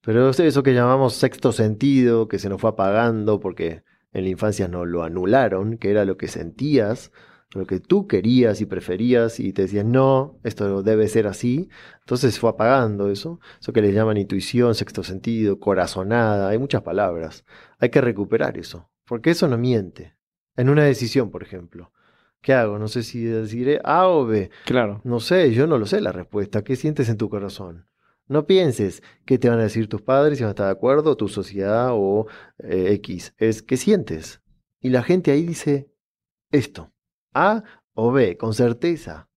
[0.04, 3.84] Pero eso que llamamos sexto sentido, que se nos fue apagando porque
[4.14, 7.12] en la infancia nos lo anularon, que era lo que sentías,
[7.54, 11.70] lo que tú querías y preferías y te decían, no, esto debe ser así.
[12.00, 17.46] Entonces fue apagando eso, eso que le llaman intuición, sexto sentido, corazonada, hay muchas palabras.
[17.80, 20.16] Hay que recuperar eso, porque eso no miente.
[20.56, 21.92] En una decisión, por ejemplo.
[22.42, 22.80] ¿Qué hago?
[22.80, 24.50] No sé si deciré A o B.
[24.66, 25.00] Claro.
[25.04, 26.64] No sé, yo no lo sé la respuesta.
[26.64, 27.86] ¿Qué sientes en tu corazón?
[28.32, 31.18] No pienses qué te van a decir tus padres, si van a estar de acuerdo,
[31.18, 32.28] tu sociedad o
[32.60, 33.34] eh, X.
[33.38, 34.42] Es qué sientes.
[34.80, 35.92] Y la gente ahí dice
[36.50, 36.94] esto.
[37.34, 39.28] A o B, con certeza.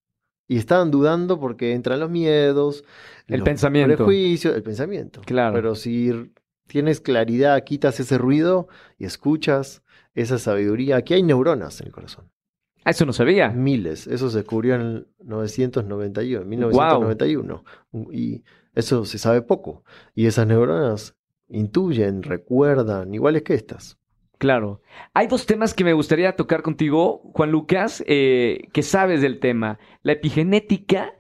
[0.47, 2.85] Y están dudando porque entran los miedos,
[3.27, 3.97] el pensamiento.
[3.97, 5.23] prejuicios, el pensamiento.
[5.23, 5.55] Claro.
[5.55, 6.33] Pero si
[6.69, 9.83] tienes claridad, quitas ese ruido y escuchas
[10.15, 10.99] esa sabiduría.
[10.99, 12.31] Aquí hay neuronas en el corazón.
[12.85, 13.49] Ah, eso no sabía.
[13.49, 14.07] Miles.
[14.07, 17.65] Eso se descubrió en 991, 1991.
[18.13, 19.85] Y eso se sabe poco.
[20.15, 21.17] Y esas neuronas
[21.49, 23.99] intuyen, recuerdan, iguales que estas.
[24.39, 24.83] Claro.
[25.15, 29.79] Hay dos temas que me gustaría tocar contigo, Juan Lucas, eh, que sabes del tema,
[30.03, 31.15] la epigenética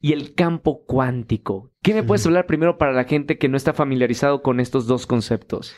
[0.00, 1.72] y el campo cuántico.
[1.82, 5.06] ¿Qué me puedes hablar primero para la gente que no está familiarizado con estos dos
[5.06, 5.74] conceptos?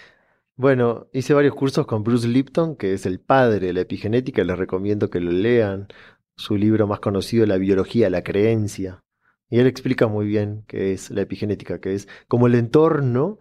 [0.57, 4.59] Bueno, hice varios cursos con Bruce Lipton, que es el padre de la epigenética, les
[4.59, 5.89] recomiendo que lo lean.
[6.37, 9.03] Su libro más conocido, La biología la creencia.
[9.51, 13.39] Y él explica muy bien qué es la epigenética, que es como el entorno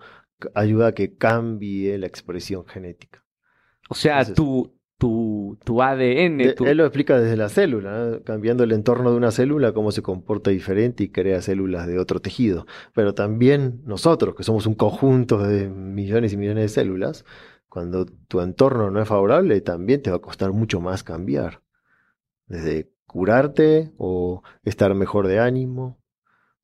[0.56, 3.24] ayuda a que cambie la expresión genética.
[3.90, 6.42] O sea, tu, tu, tu, ADN.
[6.42, 10.52] Él lo explica desde la célula, cambiando el entorno de una célula, cómo se comporta
[10.52, 12.66] diferente y crea células de otro tejido.
[12.94, 17.24] Pero también nosotros, que somos un conjunto de millones y millones de células,
[17.68, 21.62] cuando tu entorno no es favorable, también te va a costar mucho más cambiar.
[22.48, 25.99] Desde curarte o estar mejor de ánimo.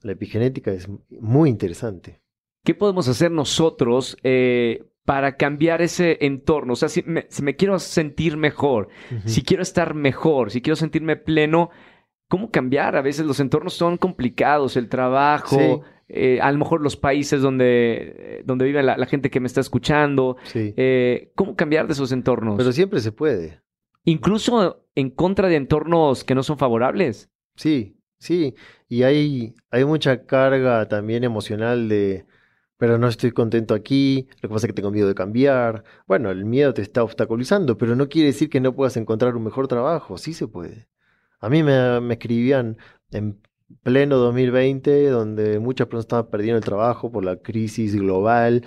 [0.06, 0.88] La epigenética es
[1.20, 2.22] muy interesante.
[2.64, 6.74] ¿Qué podemos hacer nosotros eh, para cambiar ese entorno.
[6.74, 8.90] O sea, si me, quiero sentir mejor,
[9.26, 11.72] si quiero estar mejor, si quiero sentirme pleno,
[12.28, 12.96] ¿cómo cambiar?
[12.96, 18.44] A veces los entornos son complicados, el trabajo, eh, a lo mejor los países donde,
[18.46, 20.38] donde vive la, gente que me está escuchando.
[20.54, 22.58] Eh, ¿Cómo cambiar de esos entornos?
[22.58, 23.60] Pero siempre se puede.
[24.04, 27.32] Incluso en contra de entornos que no son favorables.
[27.56, 28.56] Sí, sí.
[28.88, 32.26] Y hay, hay mucha carga también emocional de
[32.78, 35.84] pero no estoy contento aquí, lo que pasa es que tengo miedo de cambiar.
[36.08, 39.44] Bueno, el miedo te está obstaculizando, pero no quiere decir que no puedas encontrar un
[39.44, 40.88] mejor trabajo, sí se puede.
[41.40, 42.78] A mí me, me escribían
[43.12, 43.40] en
[43.84, 48.66] pleno 2020, donde muchas personas estaban perdiendo el trabajo por la crisis global,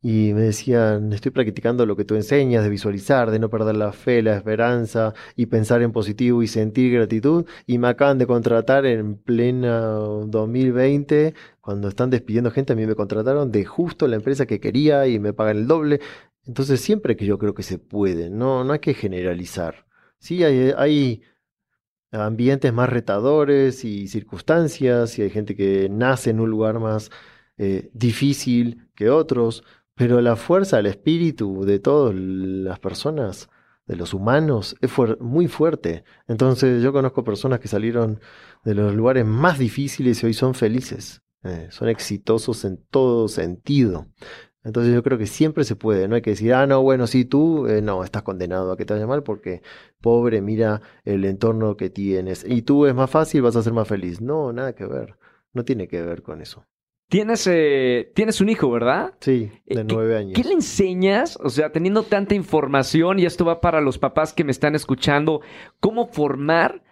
[0.00, 3.92] y me decían, estoy practicando lo que tú enseñas, de visualizar, de no perder la
[3.92, 7.46] fe, la esperanza y pensar en positivo y sentir gratitud.
[7.66, 12.94] Y me acaban de contratar en plena 2020, cuando están despidiendo gente, a mí me
[12.94, 16.00] contrataron de justo la empresa que quería y me pagan el doble.
[16.46, 19.86] Entonces siempre que yo creo que se puede, no, no hay que generalizar.
[20.18, 21.22] Sí, hay, hay
[22.12, 27.10] ambientes más retadores y circunstancias y hay gente que nace en un lugar más
[27.58, 29.64] eh, difícil que otros,
[29.98, 33.50] pero la fuerza del espíritu de todas las personas,
[33.84, 36.04] de los humanos, es muy fuerte.
[36.28, 38.20] Entonces yo conozco personas que salieron
[38.64, 41.22] de los lugares más difíciles y hoy son felices.
[41.42, 44.06] Eh, son exitosos en todo sentido.
[44.62, 47.24] Entonces yo creo que siempre se puede, no hay que decir, ah, no, bueno, sí,
[47.24, 49.62] tú, eh, no, estás condenado a que te vaya mal porque,
[50.00, 52.44] pobre, mira el entorno que tienes.
[52.46, 54.20] Y tú es más fácil, vas a ser más feliz.
[54.20, 55.16] No, nada que ver.
[55.52, 56.64] No tiene que ver con eso.
[57.08, 59.14] Tienes, eh, tienes un hijo, ¿verdad?
[59.20, 60.32] Sí, de eh, nueve años.
[60.34, 61.38] ¿Qué le enseñas?
[61.42, 65.40] O sea, teniendo tanta información, y esto va para los papás que me están escuchando,
[65.80, 66.82] ¿cómo formar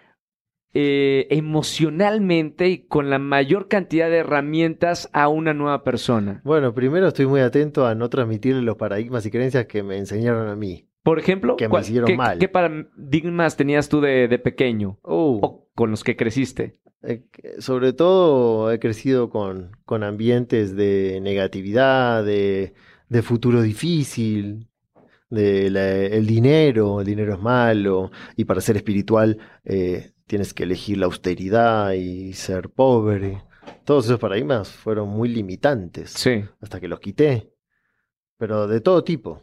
[0.73, 6.41] eh, emocionalmente y con la mayor cantidad de herramientas a una nueva persona?
[6.45, 10.49] Bueno, primero estoy muy atento a no transmitirle los paradigmas y creencias que me enseñaron
[10.49, 10.89] a mí.
[11.03, 12.39] Por ejemplo, que me hicieron ¿qué, mal.
[12.39, 14.99] ¿qué paradigmas tenías tú de, pequeño?
[15.03, 15.41] Uh.
[15.43, 16.81] ¿O con los que creciste?
[17.07, 17.23] Eh,
[17.61, 22.75] sobre todo he crecido con, con ambientes de negatividad, de,
[23.09, 24.69] de futuro difícil,
[25.31, 25.67] de
[26.17, 31.07] el dinero, el dinero es malo, y para ser espiritual eh, tienes que elegir la
[31.07, 33.45] austeridad y ser pobre.
[33.85, 36.45] Todos esos paradigmas fueron muy limitantes sí.
[36.61, 37.53] hasta que los quité,
[38.37, 39.43] pero de todo tipo.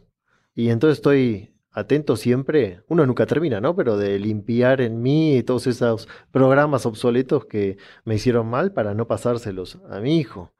[0.54, 3.76] Y entonces estoy atento siempre, uno nunca termina, ¿no?
[3.76, 9.06] Pero de limpiar en mí todos esos programas obsoletos que me hicieron mal para no
[9.06, 10.52] pasárselos a mi hijo.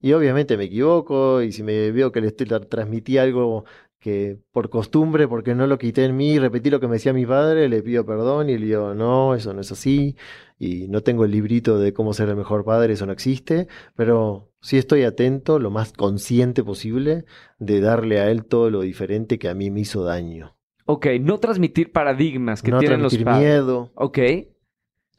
[0.00, 3.64] Y obviamente me equivoco y si me veo que le estoy, transmití algo
[4.02, 7.24] que por costumbre, porque no lo quité en mí, repetí lo que me decía mi
[7.24, 10.16] padre, le pido perdón y le digo, no, eso no es así,
[10.58, 14.50] y no tengo el librito de cómo ser el mejor padre, eso no existe, pero
[14.60, 17.26] sí estoy atento, lo más consciente posible,
[17.60, 20.56] de darle a él todo lo diferente que a mí me hizo daño.
[20.84, 23.40] Ok, no transmitir paradigmas que tienen los padres.
[23.40, 23.90] miedo.
[23.94, 24.18] Ok.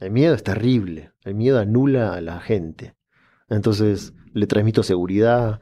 [0.00, 2.94] El miedo es terrible, el miedo anula a la gente.
[3.48, 5.60] Entonces le transmito seguridad,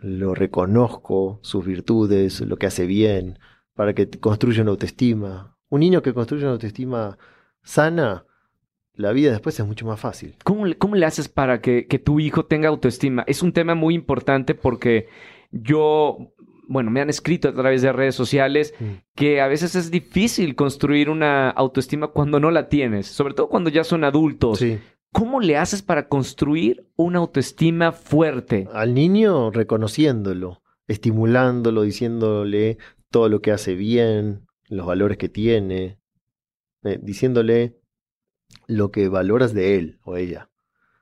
[0.00, 3.38] lo reconozco, sus virtudes, lo que hace bien,
[3.74, 5.56] para que construya una autoestima.
[5.68, 7.18] Un niño que construye una autoestima
[7.62, 8.24] sana,
[8.94, 10.34] la vida después es mucho más fácil.
[10.44, 13.24] ¿Cómo, cómo le haces para que, que, tu hijo tenga autoestima?
[13.26, 15.08] Es un tema muy importante porque
[15.50, 16.34] yo,
[16.70, 18.84] bueno, me han escrito a través de redes sociales mm.
[19.16, 23.70] que a veces es difícil construir una autoestima cuando no la tienes, sobre todo cuando
[23.70, 24.60] ya son adultos.
[24.60, 24.78] Sí.
[25.12, 28.68] ¿Cómo le haces para construir una autoestima fuerte?
[28.72, 32.78] Al niño reconociéndolo, estimulándolo, diciéndole
[33.10, 35.98] todo lo que hace bien, los valores que tiene,
[36.84, 37.80] eh, diciéndole
[38.68, 40.50] lo que valoras de él o ella.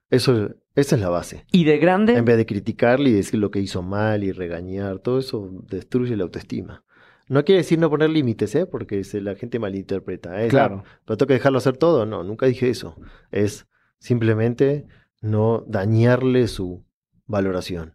[0.08, 1.44] Eso, esa es la base.
[1.52, 2.14] ¿Y de grande?
[2.14, 6.16] En vez de criticarle y decir lo que hizo mal y regañar, todo eso destruye
[6.16, 6.84] la autoestima.
[7.28, 8.66] No quiere decir no poner límites, ¿eh?
[8.66, 10.42] porque la gente malinterpreta.
[10.42, 10.48] ¿eh?
[10.48, 10.84] Claro.
[11.04, 12.06] Pero tengo que dejarlo hacer todo.
[12.06, 12.96] No, nunca dije eso.
[13.30, 13.66] Es
[13.98, 14.86] Simplemente
[15.20, 16.84] no dañarle su
[17.26, 17.94] valoración.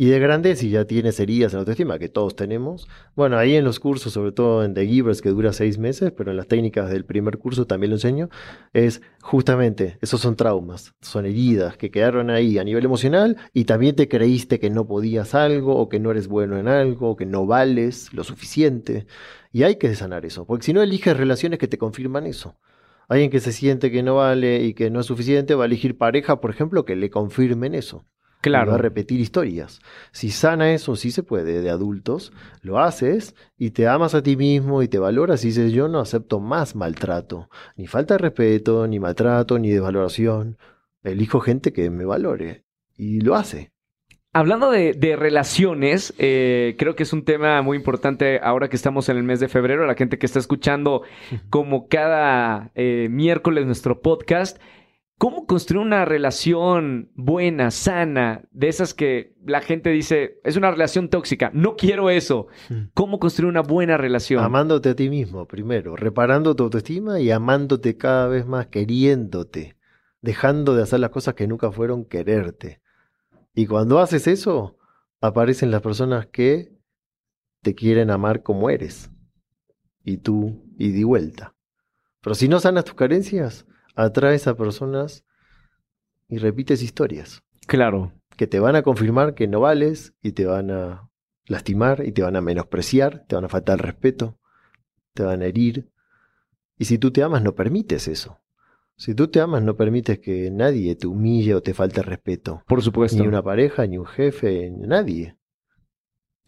[0.00, 3.64] Y de grande, si ya tienes heridas en autoestima, que todos tenemos, bueno, ahí en
[3.64, 6.88] los cursos, sobre todo en The Givers, que dura seis meses, pero en las técnicas
[6.88, 8.30] del primer curso también lo enseño,
[8.72, 13.94] es justamente, esos son traumas, son heridas que quedaron ahí a nivel emocional y también
[13.94, 17.26] te creíste que no podías algo o que no eres bueno en algo o que
[17.26, 19.06] no vales lo suficiente.
[19.52, 22.56] Y hay que sanar eso, porque si no eliges relaciones que te confirman eso.
[23.06, 25.98] Alguien que se siente que no vale y que no es suficiente va a elegir
[25.98, 28.06] pareja, por ejemplo, que le confirmen eso.
[28.40, 28.70] Claro.
[28.70, 29.80] va a repetir historias.
[30.12, 34.36] Si sana eso, sí se puede, de adultos, lo haces y te amas a ti
[34.36, 38.86] mismo y te valoras y dices, yo no acepto más maltrato, ni falta de respeto,
[38.86, 40.56] ni maltrato, ni desvaloración.
[41.02, 42.64] Elijo gente que me valore
[42.96, 43.72] y lo hace.
[44.32, 49.16] Hablando de, relaciones, eh, creo que es un tema muy importante ahora que estamos en
[49.16, 49.86] el mes de febrero.
[49.86, 51.02] La gente que está escuchando
[51.50, 54.58] como cada eh, miércoles nuestro podcast,
[55.20, 61.10] ¿cómo construir una relación buena, sana, de esas que la gente dice, es una relación
[61.10, 62.48] tóxica, no quiero eso?
[62.94, 64.42] ¿Cómo construir una buena relación?
[64.42, 69.76] Amándote a ti mismo, primero, reparando tu autoestima y amándote cada vez más, queriéndote,
[70.22, 72.80] dejando de hacer las cosas que nunca fueron quererte
[73.54, 74.78] y cuando haces eso,
[75.20, 76.72] aparecen las personas que
[77.62, 79.10] te quieren amar como eres.
[80.02, 81.54] Y tú, y di vuelta.
[82.22, 83.66] Pero si no sanas tus carencias,
[84.04, 85.24] atraes a personas
[86.28, 87.42] y repites historias.
[87.66, 88.12] Claro.
[88.36, 91.10] Que te van a confirmar que no vales y te van a
[91.46, 94.38] lastimar y te van a menospreciar, te van a faltar el respeto,
[95.14, 95.90] te van a herir.
[96.78, 98.38] Y si tú te amas, no permites eso.
[98.96, 102.62] Si tú te amas, no permites que nadie te humille o te falte respeto.
[102.66, 103.22] Por supuesto.
[103.22, 105.36] Ni una pareja, ni un jefe, nadie.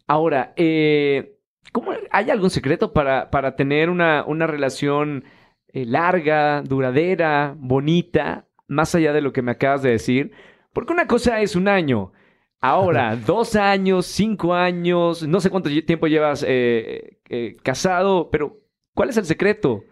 [0.06, 1.38] Ahora, eh,
[1.72, 5.24] ¿cómo, ¿hay algún secreto para, para tener una, una relación
[5.72, 10.32] eh, larga, duradera, bonita, más allá de lo que me acabas de decir?
[10.72, 12.12] Porque una cosa es un año.
[12.60, 17.18] Ahora, dos años, cinco años, no sé cuánto tiempo llevas eh,
[17.62, 18.60] casado, pero
[18.94, 19.84] ¿cuál es el secreto?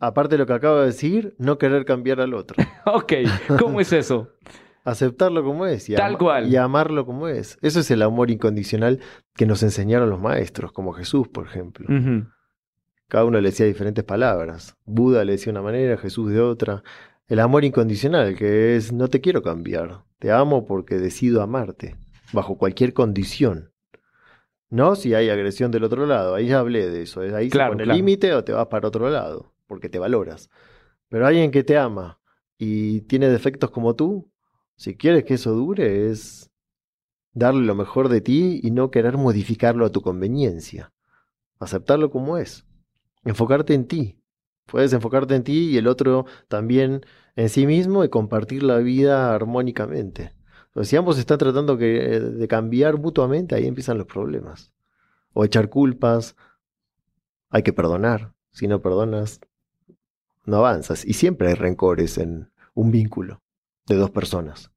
[0.00, 2.56] aparte de lo que acabo de decir, no querer cambiar al otro.
[2.86, 3.12] ok,
[3.58, 4.30] ¿cómo es eso?
[4.84, 6.48] Aceptarlo como es y, Tal cual.
[6.48, 7.58] y amarlo como es.
[7.60, 9.00] Eso es el amor incondicional
[9.34, 11.88] que nos enseñaron los maestros, como Jesús, por ejemplo.
[13.08, 14.76] Cada uno le decía diferentes palabras.
[14.84, 16.82] Buda le decía una manera, Jesús de otra.
[17.28, 21.96] El amor incondicional, que es no te quiero cambiar, te amo porque decido amarte,
[22.32, 23.72] bajo cualquier condición.
[24.68, 27.20] No si hay agresión del otro lado, ahí ya hablé de eso.
[27.20, 30.50] Ahí se pone el límite o te vas para otro lado porque te valoras.
[31.08, 32.20] Pero alguien que te ama
[32.58, 34.30] y tiene defectos como tú,
[34.76, 36.50] si quieres que eso dure, es
[37.32, 40.92] darle lo mejor de ti y no querer modificarlo a tu conveniencia.
[41.58, 42.65] Aceptarlo como es.
[43.26, 44.18] Enfocarte en ti.
[44.66, 47.04] Puedes enfocarte en ti y el otro también
[47.34, 50.32] en sí mismo y compartir la vida armónicamente.
[50.82, 54.72] si ambos están tratando de cambiar mutuamente, ahí empiezan los problemas.
[55.32, 56.36] O echar culpas.
[57.50, 58.32] Hay que perdonar.
[58.50, 59.40] Si no perdonas,
[60.44, 61.04] no avanzas.
[61.04, 63.42] Y siempre hay rencores en un vínculo
[63.86, 64.70] de dos personas.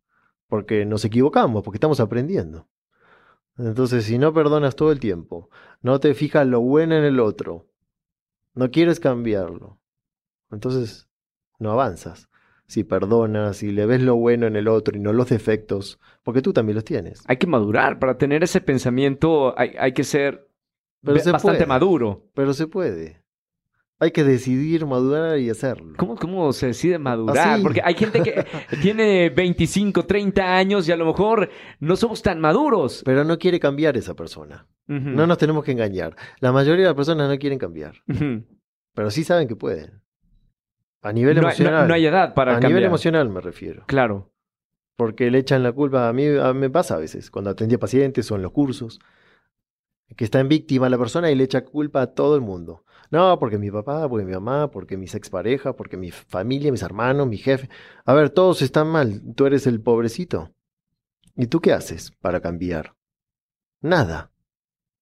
[0.48, 2.68] Porque nos equivocamos, porque estamos aprendiendo.
[3.58, 5.50] Entonces, si no perdonas todo el tiempo,
[5.82, 7.69] no te fijas lo bueno en el otro,
[8.54, 9.80] no quieres cambiarlo,
[10.52, 11.10] entonces
[11.60, 12.30] no avanzas.
[12.68, 16.44] Si perdonas, si le ves lo bueno en el otro y no los defectos, porque
[16.44, 17.24] tú también los tienes.
[17.28, 17.98] Hay que madurar.
[17.98, 20.48] Para tener ese pensamiento hay, hay que ser
[21.02, 22.28] Pero be- se bastante maduro.
[22.36, 23.24] Pero se puede.
[24.02, 25.94] Hay que decidir madurar y hacerlo.
[25.98, 27.50] ¿Cómo, ¿Cómo se decide madurar?
[27.56, 27.64] Así.
[27.64, 28.46] Porque hay gente que
[28.82, 31.50] tiene 25, 30 años y a lo mejor
[31.82, 33.02] no somos tan maduros.
[33.04, 34.66] Pero no quiere cambiar esa persona.
[34.88, 36.16] No nos tenemos que engañar.
[36.40, 37.96] La mayoría de las personas no quieren cambiar,
[38.96, 40.02] pero sí saben que pueden.
[41.02, 41.82] A nivel No, emocional.
[41.84, 42.72] no- no hay edad para a cambiar.
[42.72, 43.84] nivel emocional me refiero.
[43.86, 44.32] Claro.
[44.96, 46.10] Porque le echan la culpa.
[46.10, 49.00] A mí, a mí me pasa a veces, cuando atendía pacientes o en los cursos,
[50.18, 52.84] que está en víctima la persona y le echa culpa a todo el mundo.
[53.12, 57.28] No, porque mi papá, porque mi mamá, porque mis exparejas, porque mi familia, mis hermanos,
[57.28, 57.70] mi jefe.
[58.06, 59.22] A ver, todos están mal.
[59.36, 60.54] Tú eres el pobrecito.
[61.36, 62.96] ¿Y tú qué haces para cambiar?
[63.82, 64.32] Nada.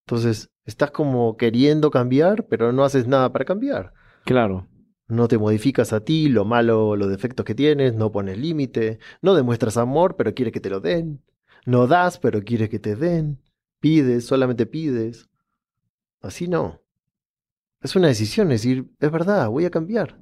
[0.06, 3.94] Entonces, estás como queriendo cambiar, pero no haces nada para cambiar.
[4.24, 4.68] Claro.
[5.10, 9.36] No te modificas a ti, lo malo, los defectos que tienes, no pones límite, no
[9.36, 11.24] demuestras amor, pero quieres que te lo den.
[11.66, 13.42] No das, pero quieres que te den.
[13.80, 15.30] Pides, solamente pides.
[16.22, 16.82] Así no.
[17.82, 20.20] Es una decisión, es decir, es verdad, voy a cambiar.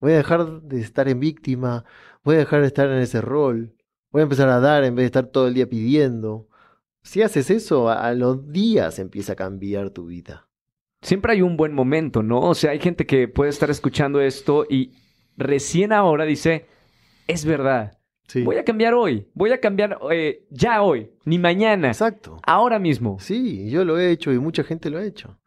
[0.00, 1.84] Voy a dejar de estar en víctima,
[2.24, 3.74] voy a dejar de estar en ese rol,
[4.10, 6.48] voy a empezar a dar en vez de estar todo el día pidiendo.
[7.02, 10.46] Si haces eso, a los días empieza a cambiar tu vida.
[11.02, 12.40] Siempre hay un buen momento, ¿no?
[12.40, 14.92] O sea, hay gente que puede estar escuchando esto y
[15.36, 16.66] recién ahora dice,
[17.26, 18.42] es verdad, Sí.
[18.42, 22.38] voy a cambiar hoy, voy a cambiar eh, ya hoy, ni mañana, Exacto.
[22.44, 23.16] ahora mismo.
[23.20, 25.37] Sí, yo lo he hecho y mucha gente lo ha hecho.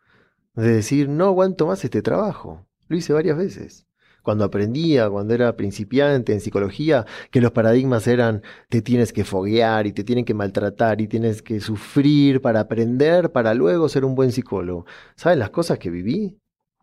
[0.54, 2.66] De decir, no aguanto más este trabajo.
[2.88, 3.88] Lo hice varias veces.
[4.22, 9.88] Cuando aprendía, cuando era principiante en psicología, que los paradigmas eran te tienes que foguear
[9.88, 14.14] y te tienen que maltratar y tienes que sufrir para aprender, para luego ser un
[14.14, 14.86] buen psicólogo.
[15.16, 16.38] ¿Sabes las cosas que viví?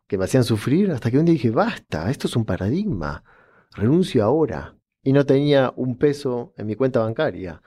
[0.08, 3.22] Que me hacían sufrir hasta que un día dije, basta, esto es un paradigma.
[3.72, 4.74] Renuncio ahora.
[5.02, 7.62] Y no tenía un peso en mi cuenta bancaria.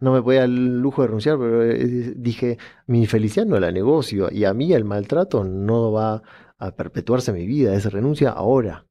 [0.00, 4.28] No me podía el lujo de renunciar, pero eh, dije, mi felicidad no la negocio
[4.30, 6.22] y a mí el maltrato no va
[6.58, 8.86] a perpetuarse en mi vida, es renuncia ahora.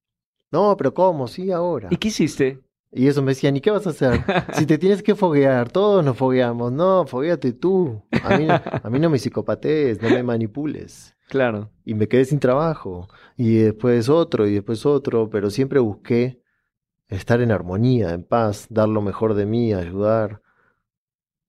[0.51, 1.27] No, pero ¿cómo?
[1.27, 1.89] Sí, ahora.
[1.91, 2.61] ¿Y qué hiciste?
[2.95, 4.21] Y eso me decían, ¿y qué vas a hacer?
[4.53, 6.71] Si te tienes que foguear, todos nos fogueamos.
[6.71, 8.03] No, fogueate tú.
[8.23, 11.17] A mí, a mí no me psicopatees, no me manipules.
[11.27, 11.71] Claro.
[11.83, 13.09] Y me quedé sin trabajo.
[13.35, 16.43] Y después otro, y después otro, pero siempre busqué
[17.07, 20.42] estar en armonía, en paz, dar lo mejor de mí, ayudar.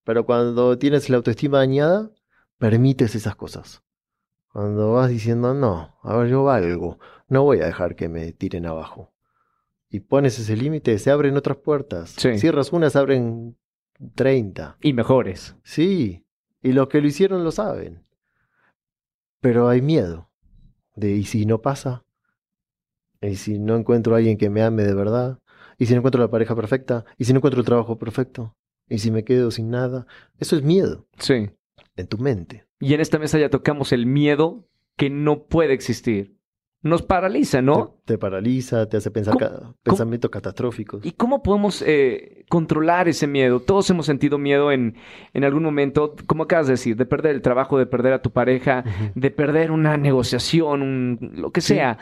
[0.04, 2.10] Pero cuando tienes la autoestima dañada,
[2.58, 3.82] permites esas cosas.
[4.52, 6.98] Cuando vas diciendo, no, a ver, yo valgo,
[7.28, 9.12] no voy a dejar que me tiren abajo.
[9.88, 12.14] Y pones ese límite, se abren otras puertas.
[12.18, 12.38] Sí.
[12.38, 13.56] Cierras una, se abren
[14.14, 14.76] 30.
[14.80, 15.56] Y mejores.
[15.64, 16.24] Sí,
[16.62, 18.04] y los que lo hicieron lo saben.
[19.40, 20.30] Pero hay miedo
[20.94, 22.04] de, ¿y si no pasa?
[23.20, 25.38] ¿Y si no encuentro a alguien que me ame de verdad?
[25.78, 27.04] ¿Y si no encuentro la pareja perfecta?
[27.18, 28.54] ¿Y si no encuentro el trabajo perfecto?
[28.88, 30.06] ¿Y si me quedo sin nada?
[30.38, 31.50] Eso es miedo Sí.
[31.96, 32.64] en tu mente.
[32.80, 36.36] Y en esta mesa ya tocamos el miedo que no puede existir.
[36.82, 37.96] Nos paraliza, ¿no?
[38.04, 41.04] Te, te paraliza, te hace pensar ¿Cómo- ca- pensamientos catastróficos.
[41.06, 43.60] ¿Y cómo podemos eh, controlar ese miedo?
[43.60, 44.96] Todos hemos sentido miedo en,
[45.32, 48.32] en algún momento, como acabas de decir, de perder el trabajo, de perder a tu
[48.32, 51.68] pareja, de perder una negociación, un- lo que Sí.
[51.68, 51.98] sea.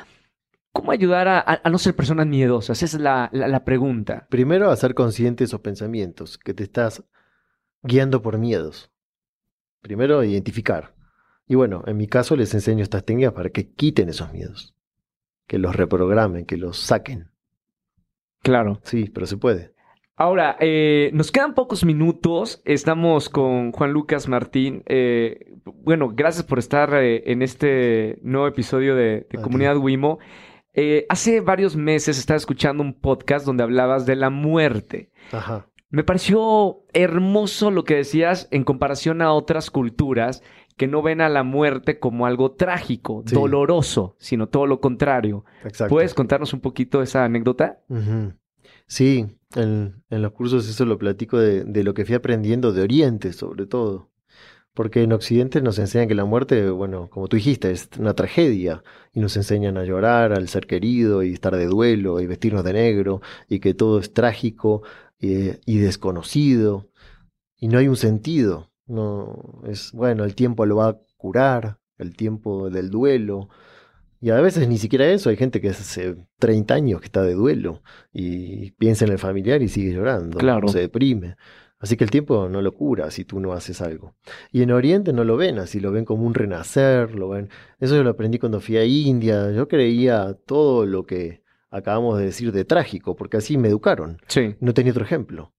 [0.73, 2.83] ¿Cómo ayudar a, no ser personas miedosas?
[2.83, 4.27] Esa es la, la- la pregunta.
[4.31, 7.05] Primero, hacer conscientes esos pensamientos, que te estás
[7.83, 8.91] guiando por miedos.
[9.83, 10.95] Primero, identificar.
[11.47, 14.75] Y bueno, en mi caso les enseño estas técnicas para que quiten esos miedos,
[15.47, 17.31] que los reprogramen, que los saquen.
[18.43, 18.81] Claro.
[18.85, 19.73] Sí, pero se puede.
[20.17, 22.63] Ahora, eh, nos quedan pocos minutos.
[22.65, 24.83] Estamos con Juan Lucas Martín.
[24.87, 30.19] Eh, bueno, gracias por estar eh, en este nuevo episodio de, de Comunidad Wimo.
[30.75, 35.11] Eh, hace varios meses estaba escuchando un podcast donde hablabas de la muerte.
[35.33, 35.69] Ajá.
[35.91, 40.43] Me pareció hermoso lo que decías en comparación a otras culturas
[40.79, 43.35] que no ven a la muerte como algo trágico, Sí.
[43.35, 45.45] doloroso, sino todo lo contrario.
[45.65, 45.93] Exacto.
[45.93, 47.81] ¿Puedes contarnos un poquito esa anécdota?
[48.87, 52.83] Sí, en, en los cursos eso lo platico de, de lo que fui aprendiendo de
[52.83, 54.11] Oriente, sobre todo.
[54.75, 58.83] Porque en Occidente nos enseñan que la muerte, bueno, como tú dijiste, es una tragedia.
[59.13, 62.73] Y nos enseñan a llorar al ser querido y estar de duelo y vestirnos de
[62.73, 64.83] negro y que todo es trágico
[65.21, 66.89] eh, y desconocido.
[67.59, 68.71] Y no hay un sentido.
[68.87, 73.49] No, es, bueno, el tiempo lo va a curar, el tiempo del duelo.
[74.21, 77.35] Y a veces ni siquiera eso, hay gente que hace 30 años que está de
[77.35, 80.69] duelo y piensa en el familiar y sigue llorando, Claro.
[80.69, 81.37] se deprime.
[81.83, 84.15] Así que el tiempo no lo cura si tú no haces algo.
[84.53, 87.51] Y en Oriente no lo ven así, lo ven como un renacer, lo ven.
[87.81, 89.51] Eso yo lo aprendí cuando fui a India.
[89.51, 94.19] Yo creía todo lo que acabamos de decir de trágico, porque así me educaron.
[94.29, 94.55] Sí.
[94.61, 95.53] No tenía otro ejemplo.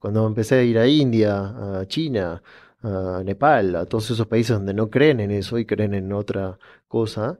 [0.00, 2.42] Cuando empecé a ir a India, a China,
[2.82, 6.58] a Nepal, a todos esos países donde no creen en eso y creen en otra
[6.88, 7.38] cosa,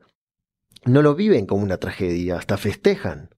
[0.84, 3.30] no lo viven como una tragedia, hasta festejan.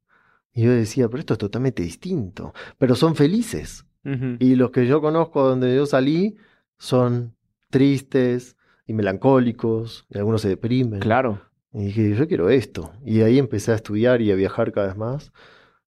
[0.52, 2.52] Y yo decía, pero esto es totalmente distinto.
[2.76, 3.86] Pero son felices.
[4.04, 6.36] Y los que yo conozco donde yo salí
[6.78, 7.34] son
[7.70, 11.00] tristes y melancólicos, y algunos se deprimen.
[11.00, 11.42] Claro.
[11.74, 12.92] Y dije, yo quiero esto.
[13.04, 15.32] Y ahí empecé a estudiar y a viajar cada vez más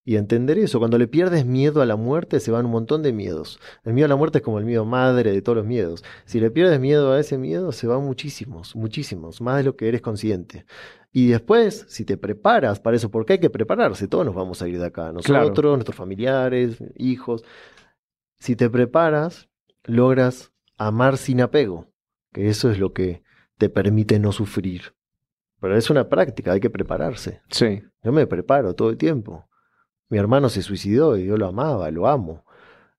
[0.03, 0.80] y entender eso.
[0.80, 3.59] Cuando le pierdes miedo a la muerte, se van un montón de miedos.
[3.84, 6.03] El miedo a la muerte es como el miedo madre de todos los miedos.
[6.26, 9.88] Si le pierdes miedo a ese miedo, se van muchísimos, muchísimos, más de lo que
[9.88, 10.66] eres consciente.
[11.12, 14.68] Y después, si te preparas para eso, porque hay que prepararse, todos nos vamos a
[14.68, 17.43] ir de acá, nosotros, nuestros familiares, hijos.
[18.42, 19.50] Si te preparas,
[19.84, 21.94] logras amar sin apego,
[22.34, 23.22] que eso es lo que
[23.60, 24.96] te permite no sufrir.
[25.60, 27.44] Pero es una práctica, hay que prepararse.
[27.52, 27.84] Sí.
[28.04, 29.48] Yo me preparo todo el tiempo.
[30.10, 32.44] Mi hermano se suicidó y yo lo amaba, lo amo.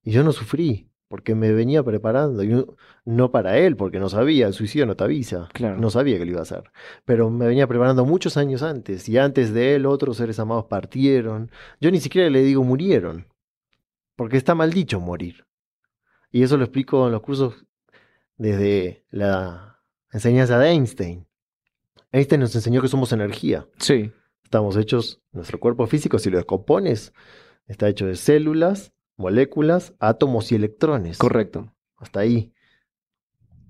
[0.05, 2.45] Y yo no sufrí, porque me venía preparando.
[2.45, 2.65] Y
[3.05, 5.49] no para él, porque no sabía, el suicidio no te avisa.
[5.55, 5.77] Claro.
[5.77, 6.71] No sabía que lo iba a hacer.
[7.05, 9.09] Pero me venía preparando muchos años antes.
[9.09, 11.51] Y antes de él, otros seres amados partieron.
[11.81, 13.27] Yo ni siquiera le digo murieron,
[14.23, 15.45] porque está mal dicho morir.
[16.31, 17.67] Y eso lo explico en los cursos
[18.37, 21.27] desde la enseñanza de Einstein.
[22.13, 23.67] Einstein nos enseñó que somos energía.
[23.81, 24.13] Sí.
[24.45, 27.13] Estamos hechos, nuestro cuerpo físico, si lo descompones,
[27.67, 31.19] está hecho de células, moléculas, átomos y electrones.
[31.19, 31.75] Correcto.
[31.97, 32.53] Hasta ahí.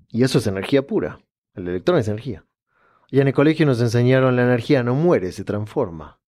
[0.09, 1.19] Y eso es energía pura.
[1.55, 2.45] El electrón es energía.
[3.09, 6.21] Y en el colegio nos enseñaron la energía no muere, se transforma.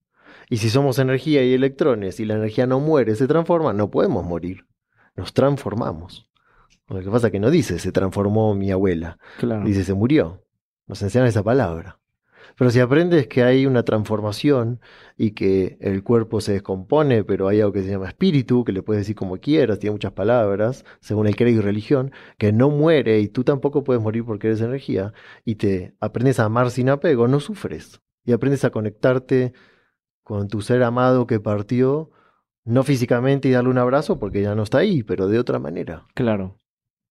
[0.49, 4.25] Y si somos energía y electrones y la energía no muere, se transforma, no podemos
[4.25, 4.65] morir.
[5.15, 6.29] Nos transformamos.
[6.87, 9.17] Lo que pasa es que no dice se transformó mi abuela.
[9.39, 9.65] Claro.
[9.65, 10.43] Dice se murió.
[10.87, 11.99] Nos enseñan esa palabra.
[12.57, 14.79] Pero si aprendes que hay una transformación
[15.17, 18.81] y que el cuerpo se descompone, pero hay algo que se llama espíritu, que le
[18.81, 23.19] puedes decir como quieras, tiene muchas palabras, según el credo y religión, que no muere
[23.19, 27.27] y tú tampoco puedes morir porque eres energía, y te aprendes a amar sin apego,
[27.27, 28.01] no sufres.
[28.23, 29.53] Y aprendes a conectarte
[30.25, 32.09] con tu ser amado que partió,
[32.65, 36.07] no físicamente y darle un abrazo porque ya no está ahí, pero de otra manera.
[36.15, 36.59] Claro.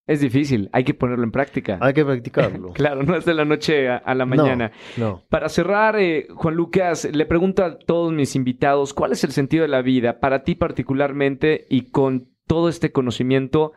[0.06, 1.78] Es difícil, hay que ponerlo en práctica.
[1.80, 2.72] Hay que practicarlo.
[2.74, 4.72] claro, no es de la noche a, la mañana.
[4.96, 9.30] No, Para cerrar, eh, Juan Lucas, le pregunto a todos mis invitados, ¿cuál es el
[9.30, 13.72] sentido de la vida para ti particularmente y con todo este conocimiento,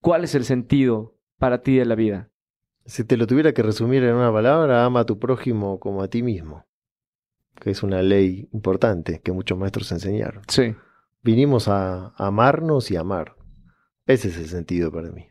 [0.00, 2.28] cuál es el sentido para ti de la vida?
[2.86, 6.08] Si te lo tuviera que resumir en una palabra, ama a tu prójimo como a
[6.08, 6.66] ti mismo,
[7.60, 10.42] que es una ley importante que muchos maestros enseñaron.
[10.48, 10.74] Sí.
[11.22, 13.36] Vinimos a amarnos y amar.
[14.06, 15.28] Ese es el sentido para mí.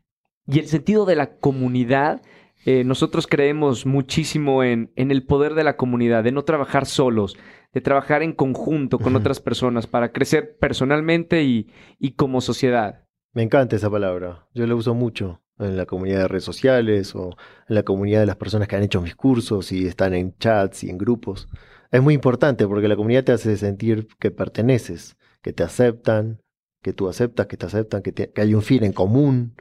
[0.47, 2.21] Y el sentido de la comunidad,
[2.65, 7.37] eh, nosotros creemos muchísimo en, en, el poder de la comunidad, de no trabajar solos,
[7.73, 13.05] de trabajar en conjunto con otras personas para crecer personalmente y, y, como sociedad.
[13.33, 17.35] Me encanta esa palabra, yo la uso mucho en la comunidad de redes sociales o
[17.67, 20.83] en la comunidad de las personas que han hecho mis cursos y están en chats
[20.83, 21.47] y en grupos.
[21.93, 26.41] Es muy importante porque la comunidad te hace sentir que perteneces, que te aceptan,
[26.81, 29.53] que tú aceptas, que te aceptan, que, te, hay un fin en común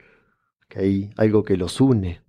[0.66, 2.22] que hay algo que los une.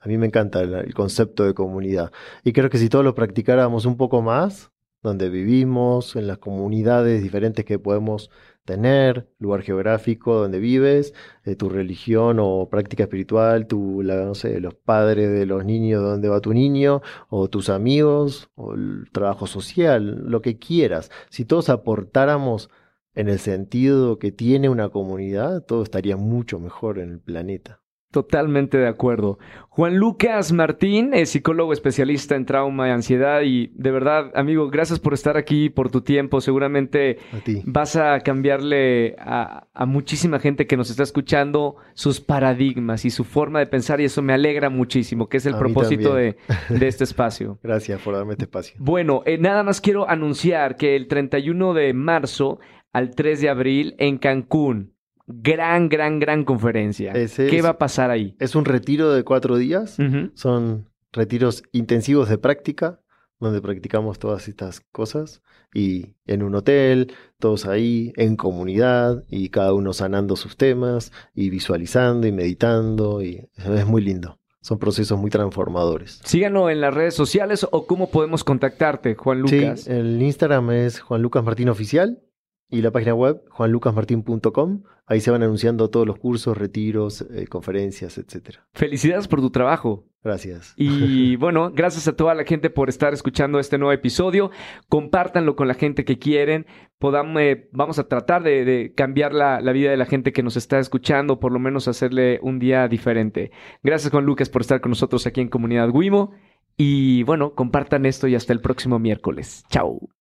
[0.00, 2.12] A mí me encanta el, el, concepto de comunidad.
[2.44, 4.70] Y creo que si todos lo practicáramos un poco más,
[5.02, 8.30] donde vivimos, en las comunidades diferentes que podemos
[8.68, 11.14] tener, lugar geográfico donde vives,
[11.44, 16.02] eh, tu religión o práctica espiritual, tu, la, no sé, los padres de los niños,
[16.02, 17.00] donde va tu niño,
[17.30, 21.10] o tus amigos, o el trabajo social, lo que quieras.
[21.30, 22.68] Si todos aportáramos
[23.14, 27.80] en el sentido que tiene una comunidad, todo estaría mucho mejor en el planeta.
[28.10, 29.38] Totalmente de acuerdo.
[29.68, 34.98] Juan Lucas Martín es psicólogo especialista en trauma y ansiedad y de verdad, amigo, gracias
[34.98, 36.40] por estar aquí, por tu tiempo.
[36.40, 37.62] Seguramente a ti.
[37.66, 43.24] vas a cambiarle a, a, muchísima gente que nos está escuchando sus paradigmas y su
[43.24, 46.38] forma de pensar y eso me alegra muchísimo, que es el a propósito de,
[46.70, 47.58] de, este espacio.
[47.62, 48.74] gracias por darme este espacio.
[48.78, 52.58] Bueno, eh, nada más quiero anunciar que el 31 de marzo
[52.92, 54.97] al 3 de abril en Cancún.
[55.28, 57.12] Gran, gran, gran conferencia.
[57.12, 58.34] Ese ¿Qué es, va a pasar ahí?
[58.38, 59.98] Es un retiro de cuatro días.
[59.98, 60.30] Uh -huh.
[60.34, 63.00] Son retiros intensivos de práctica,
[63.38, 65.42] donde practicamos todas estas cosas.
[65.74, 71.50] Y en un hotel, todos ahí, en comunidad, y cada uno sanando sus temas, y
[71.50, 73.22] visualizando y meditando.
[73.22, 74.38] Y es muy lindo.
[74.62, 76.20] Son procesos muy transformadores.
[76.24, 79.82] Síganlo en las redes sociales o cómo podemos contactarte, Juan Lucas.
[79.82, 82.22] Sí, el Instagram es Juan Lucas Martín Oficial
[82.70, 84.82] Y la página web, juanlucasmartin.com.
[85.06, 88.58] Ahí se van anunciando todos los cursos, retiros, eh, conferencias, etc.
[88.74, 90.06] Felicidades por tu trabajo.
[90.22, 90.74] Gracias.
[90.76, 94.50] Y bueno, gracias a toda la gente por estar escuchando este nuevo episodio.
[94.88, 96.66] Compártanlo con la gente que quieren.
[96.98, 100.58] Podamos, eh, vamos a tratar de, cambiar la, la, vida de la gente que nos
[100.58, 103.50] está escuchando, por lo menos hacerle un día diferente.
[103.82, 106.32] Gracias Juan Lucas por estar con nosotros aquí en Comunidad Wimo.
[106.76, 109.64] Y bueno, compartan esto y hasta el próximo miércoles.
[109.70, 110.17] Chao.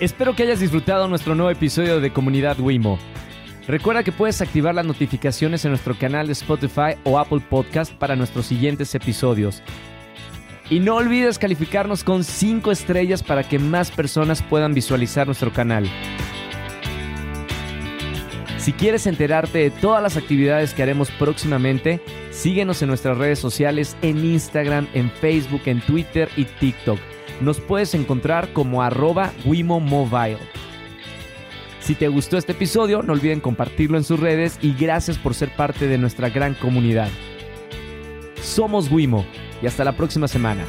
[0.00, 2.98] Espero que hayas disfrutado nuestro nuevo episodio de Comunidad Wimo.
[3.68, 8.16] Recuerda que puedes activar las notificaciones en nuestro canal de Spotify o Apple Podcast para
[8.16, 9.62] nuestros siguientes episodios.
[10.68, 15.88] Y no olvides calificarnos con 5 estrellas para que más personas puedan visualizar nuestro canal.
[18.58, 22.00] Si quieres enterarte de todas las actividades que haremos próximamente,
[22.32, 26.98] síguenos en nuestras redes sociales en Instagram, en Facebook, en Twitter y TikTok
[27.40, 30.38] nos puedes encontrar como arroba Wimo Mobile.
[31.80, 35.54] Si te gustó este episodio, no olviden compartirlo en sus redes y gracias por ser
[35.54, 37.08] parte de nuestra gran comunidad.
[38.40, 39.26] Somos Wimo
[39.62, 40.64] y hasta la próxima semana.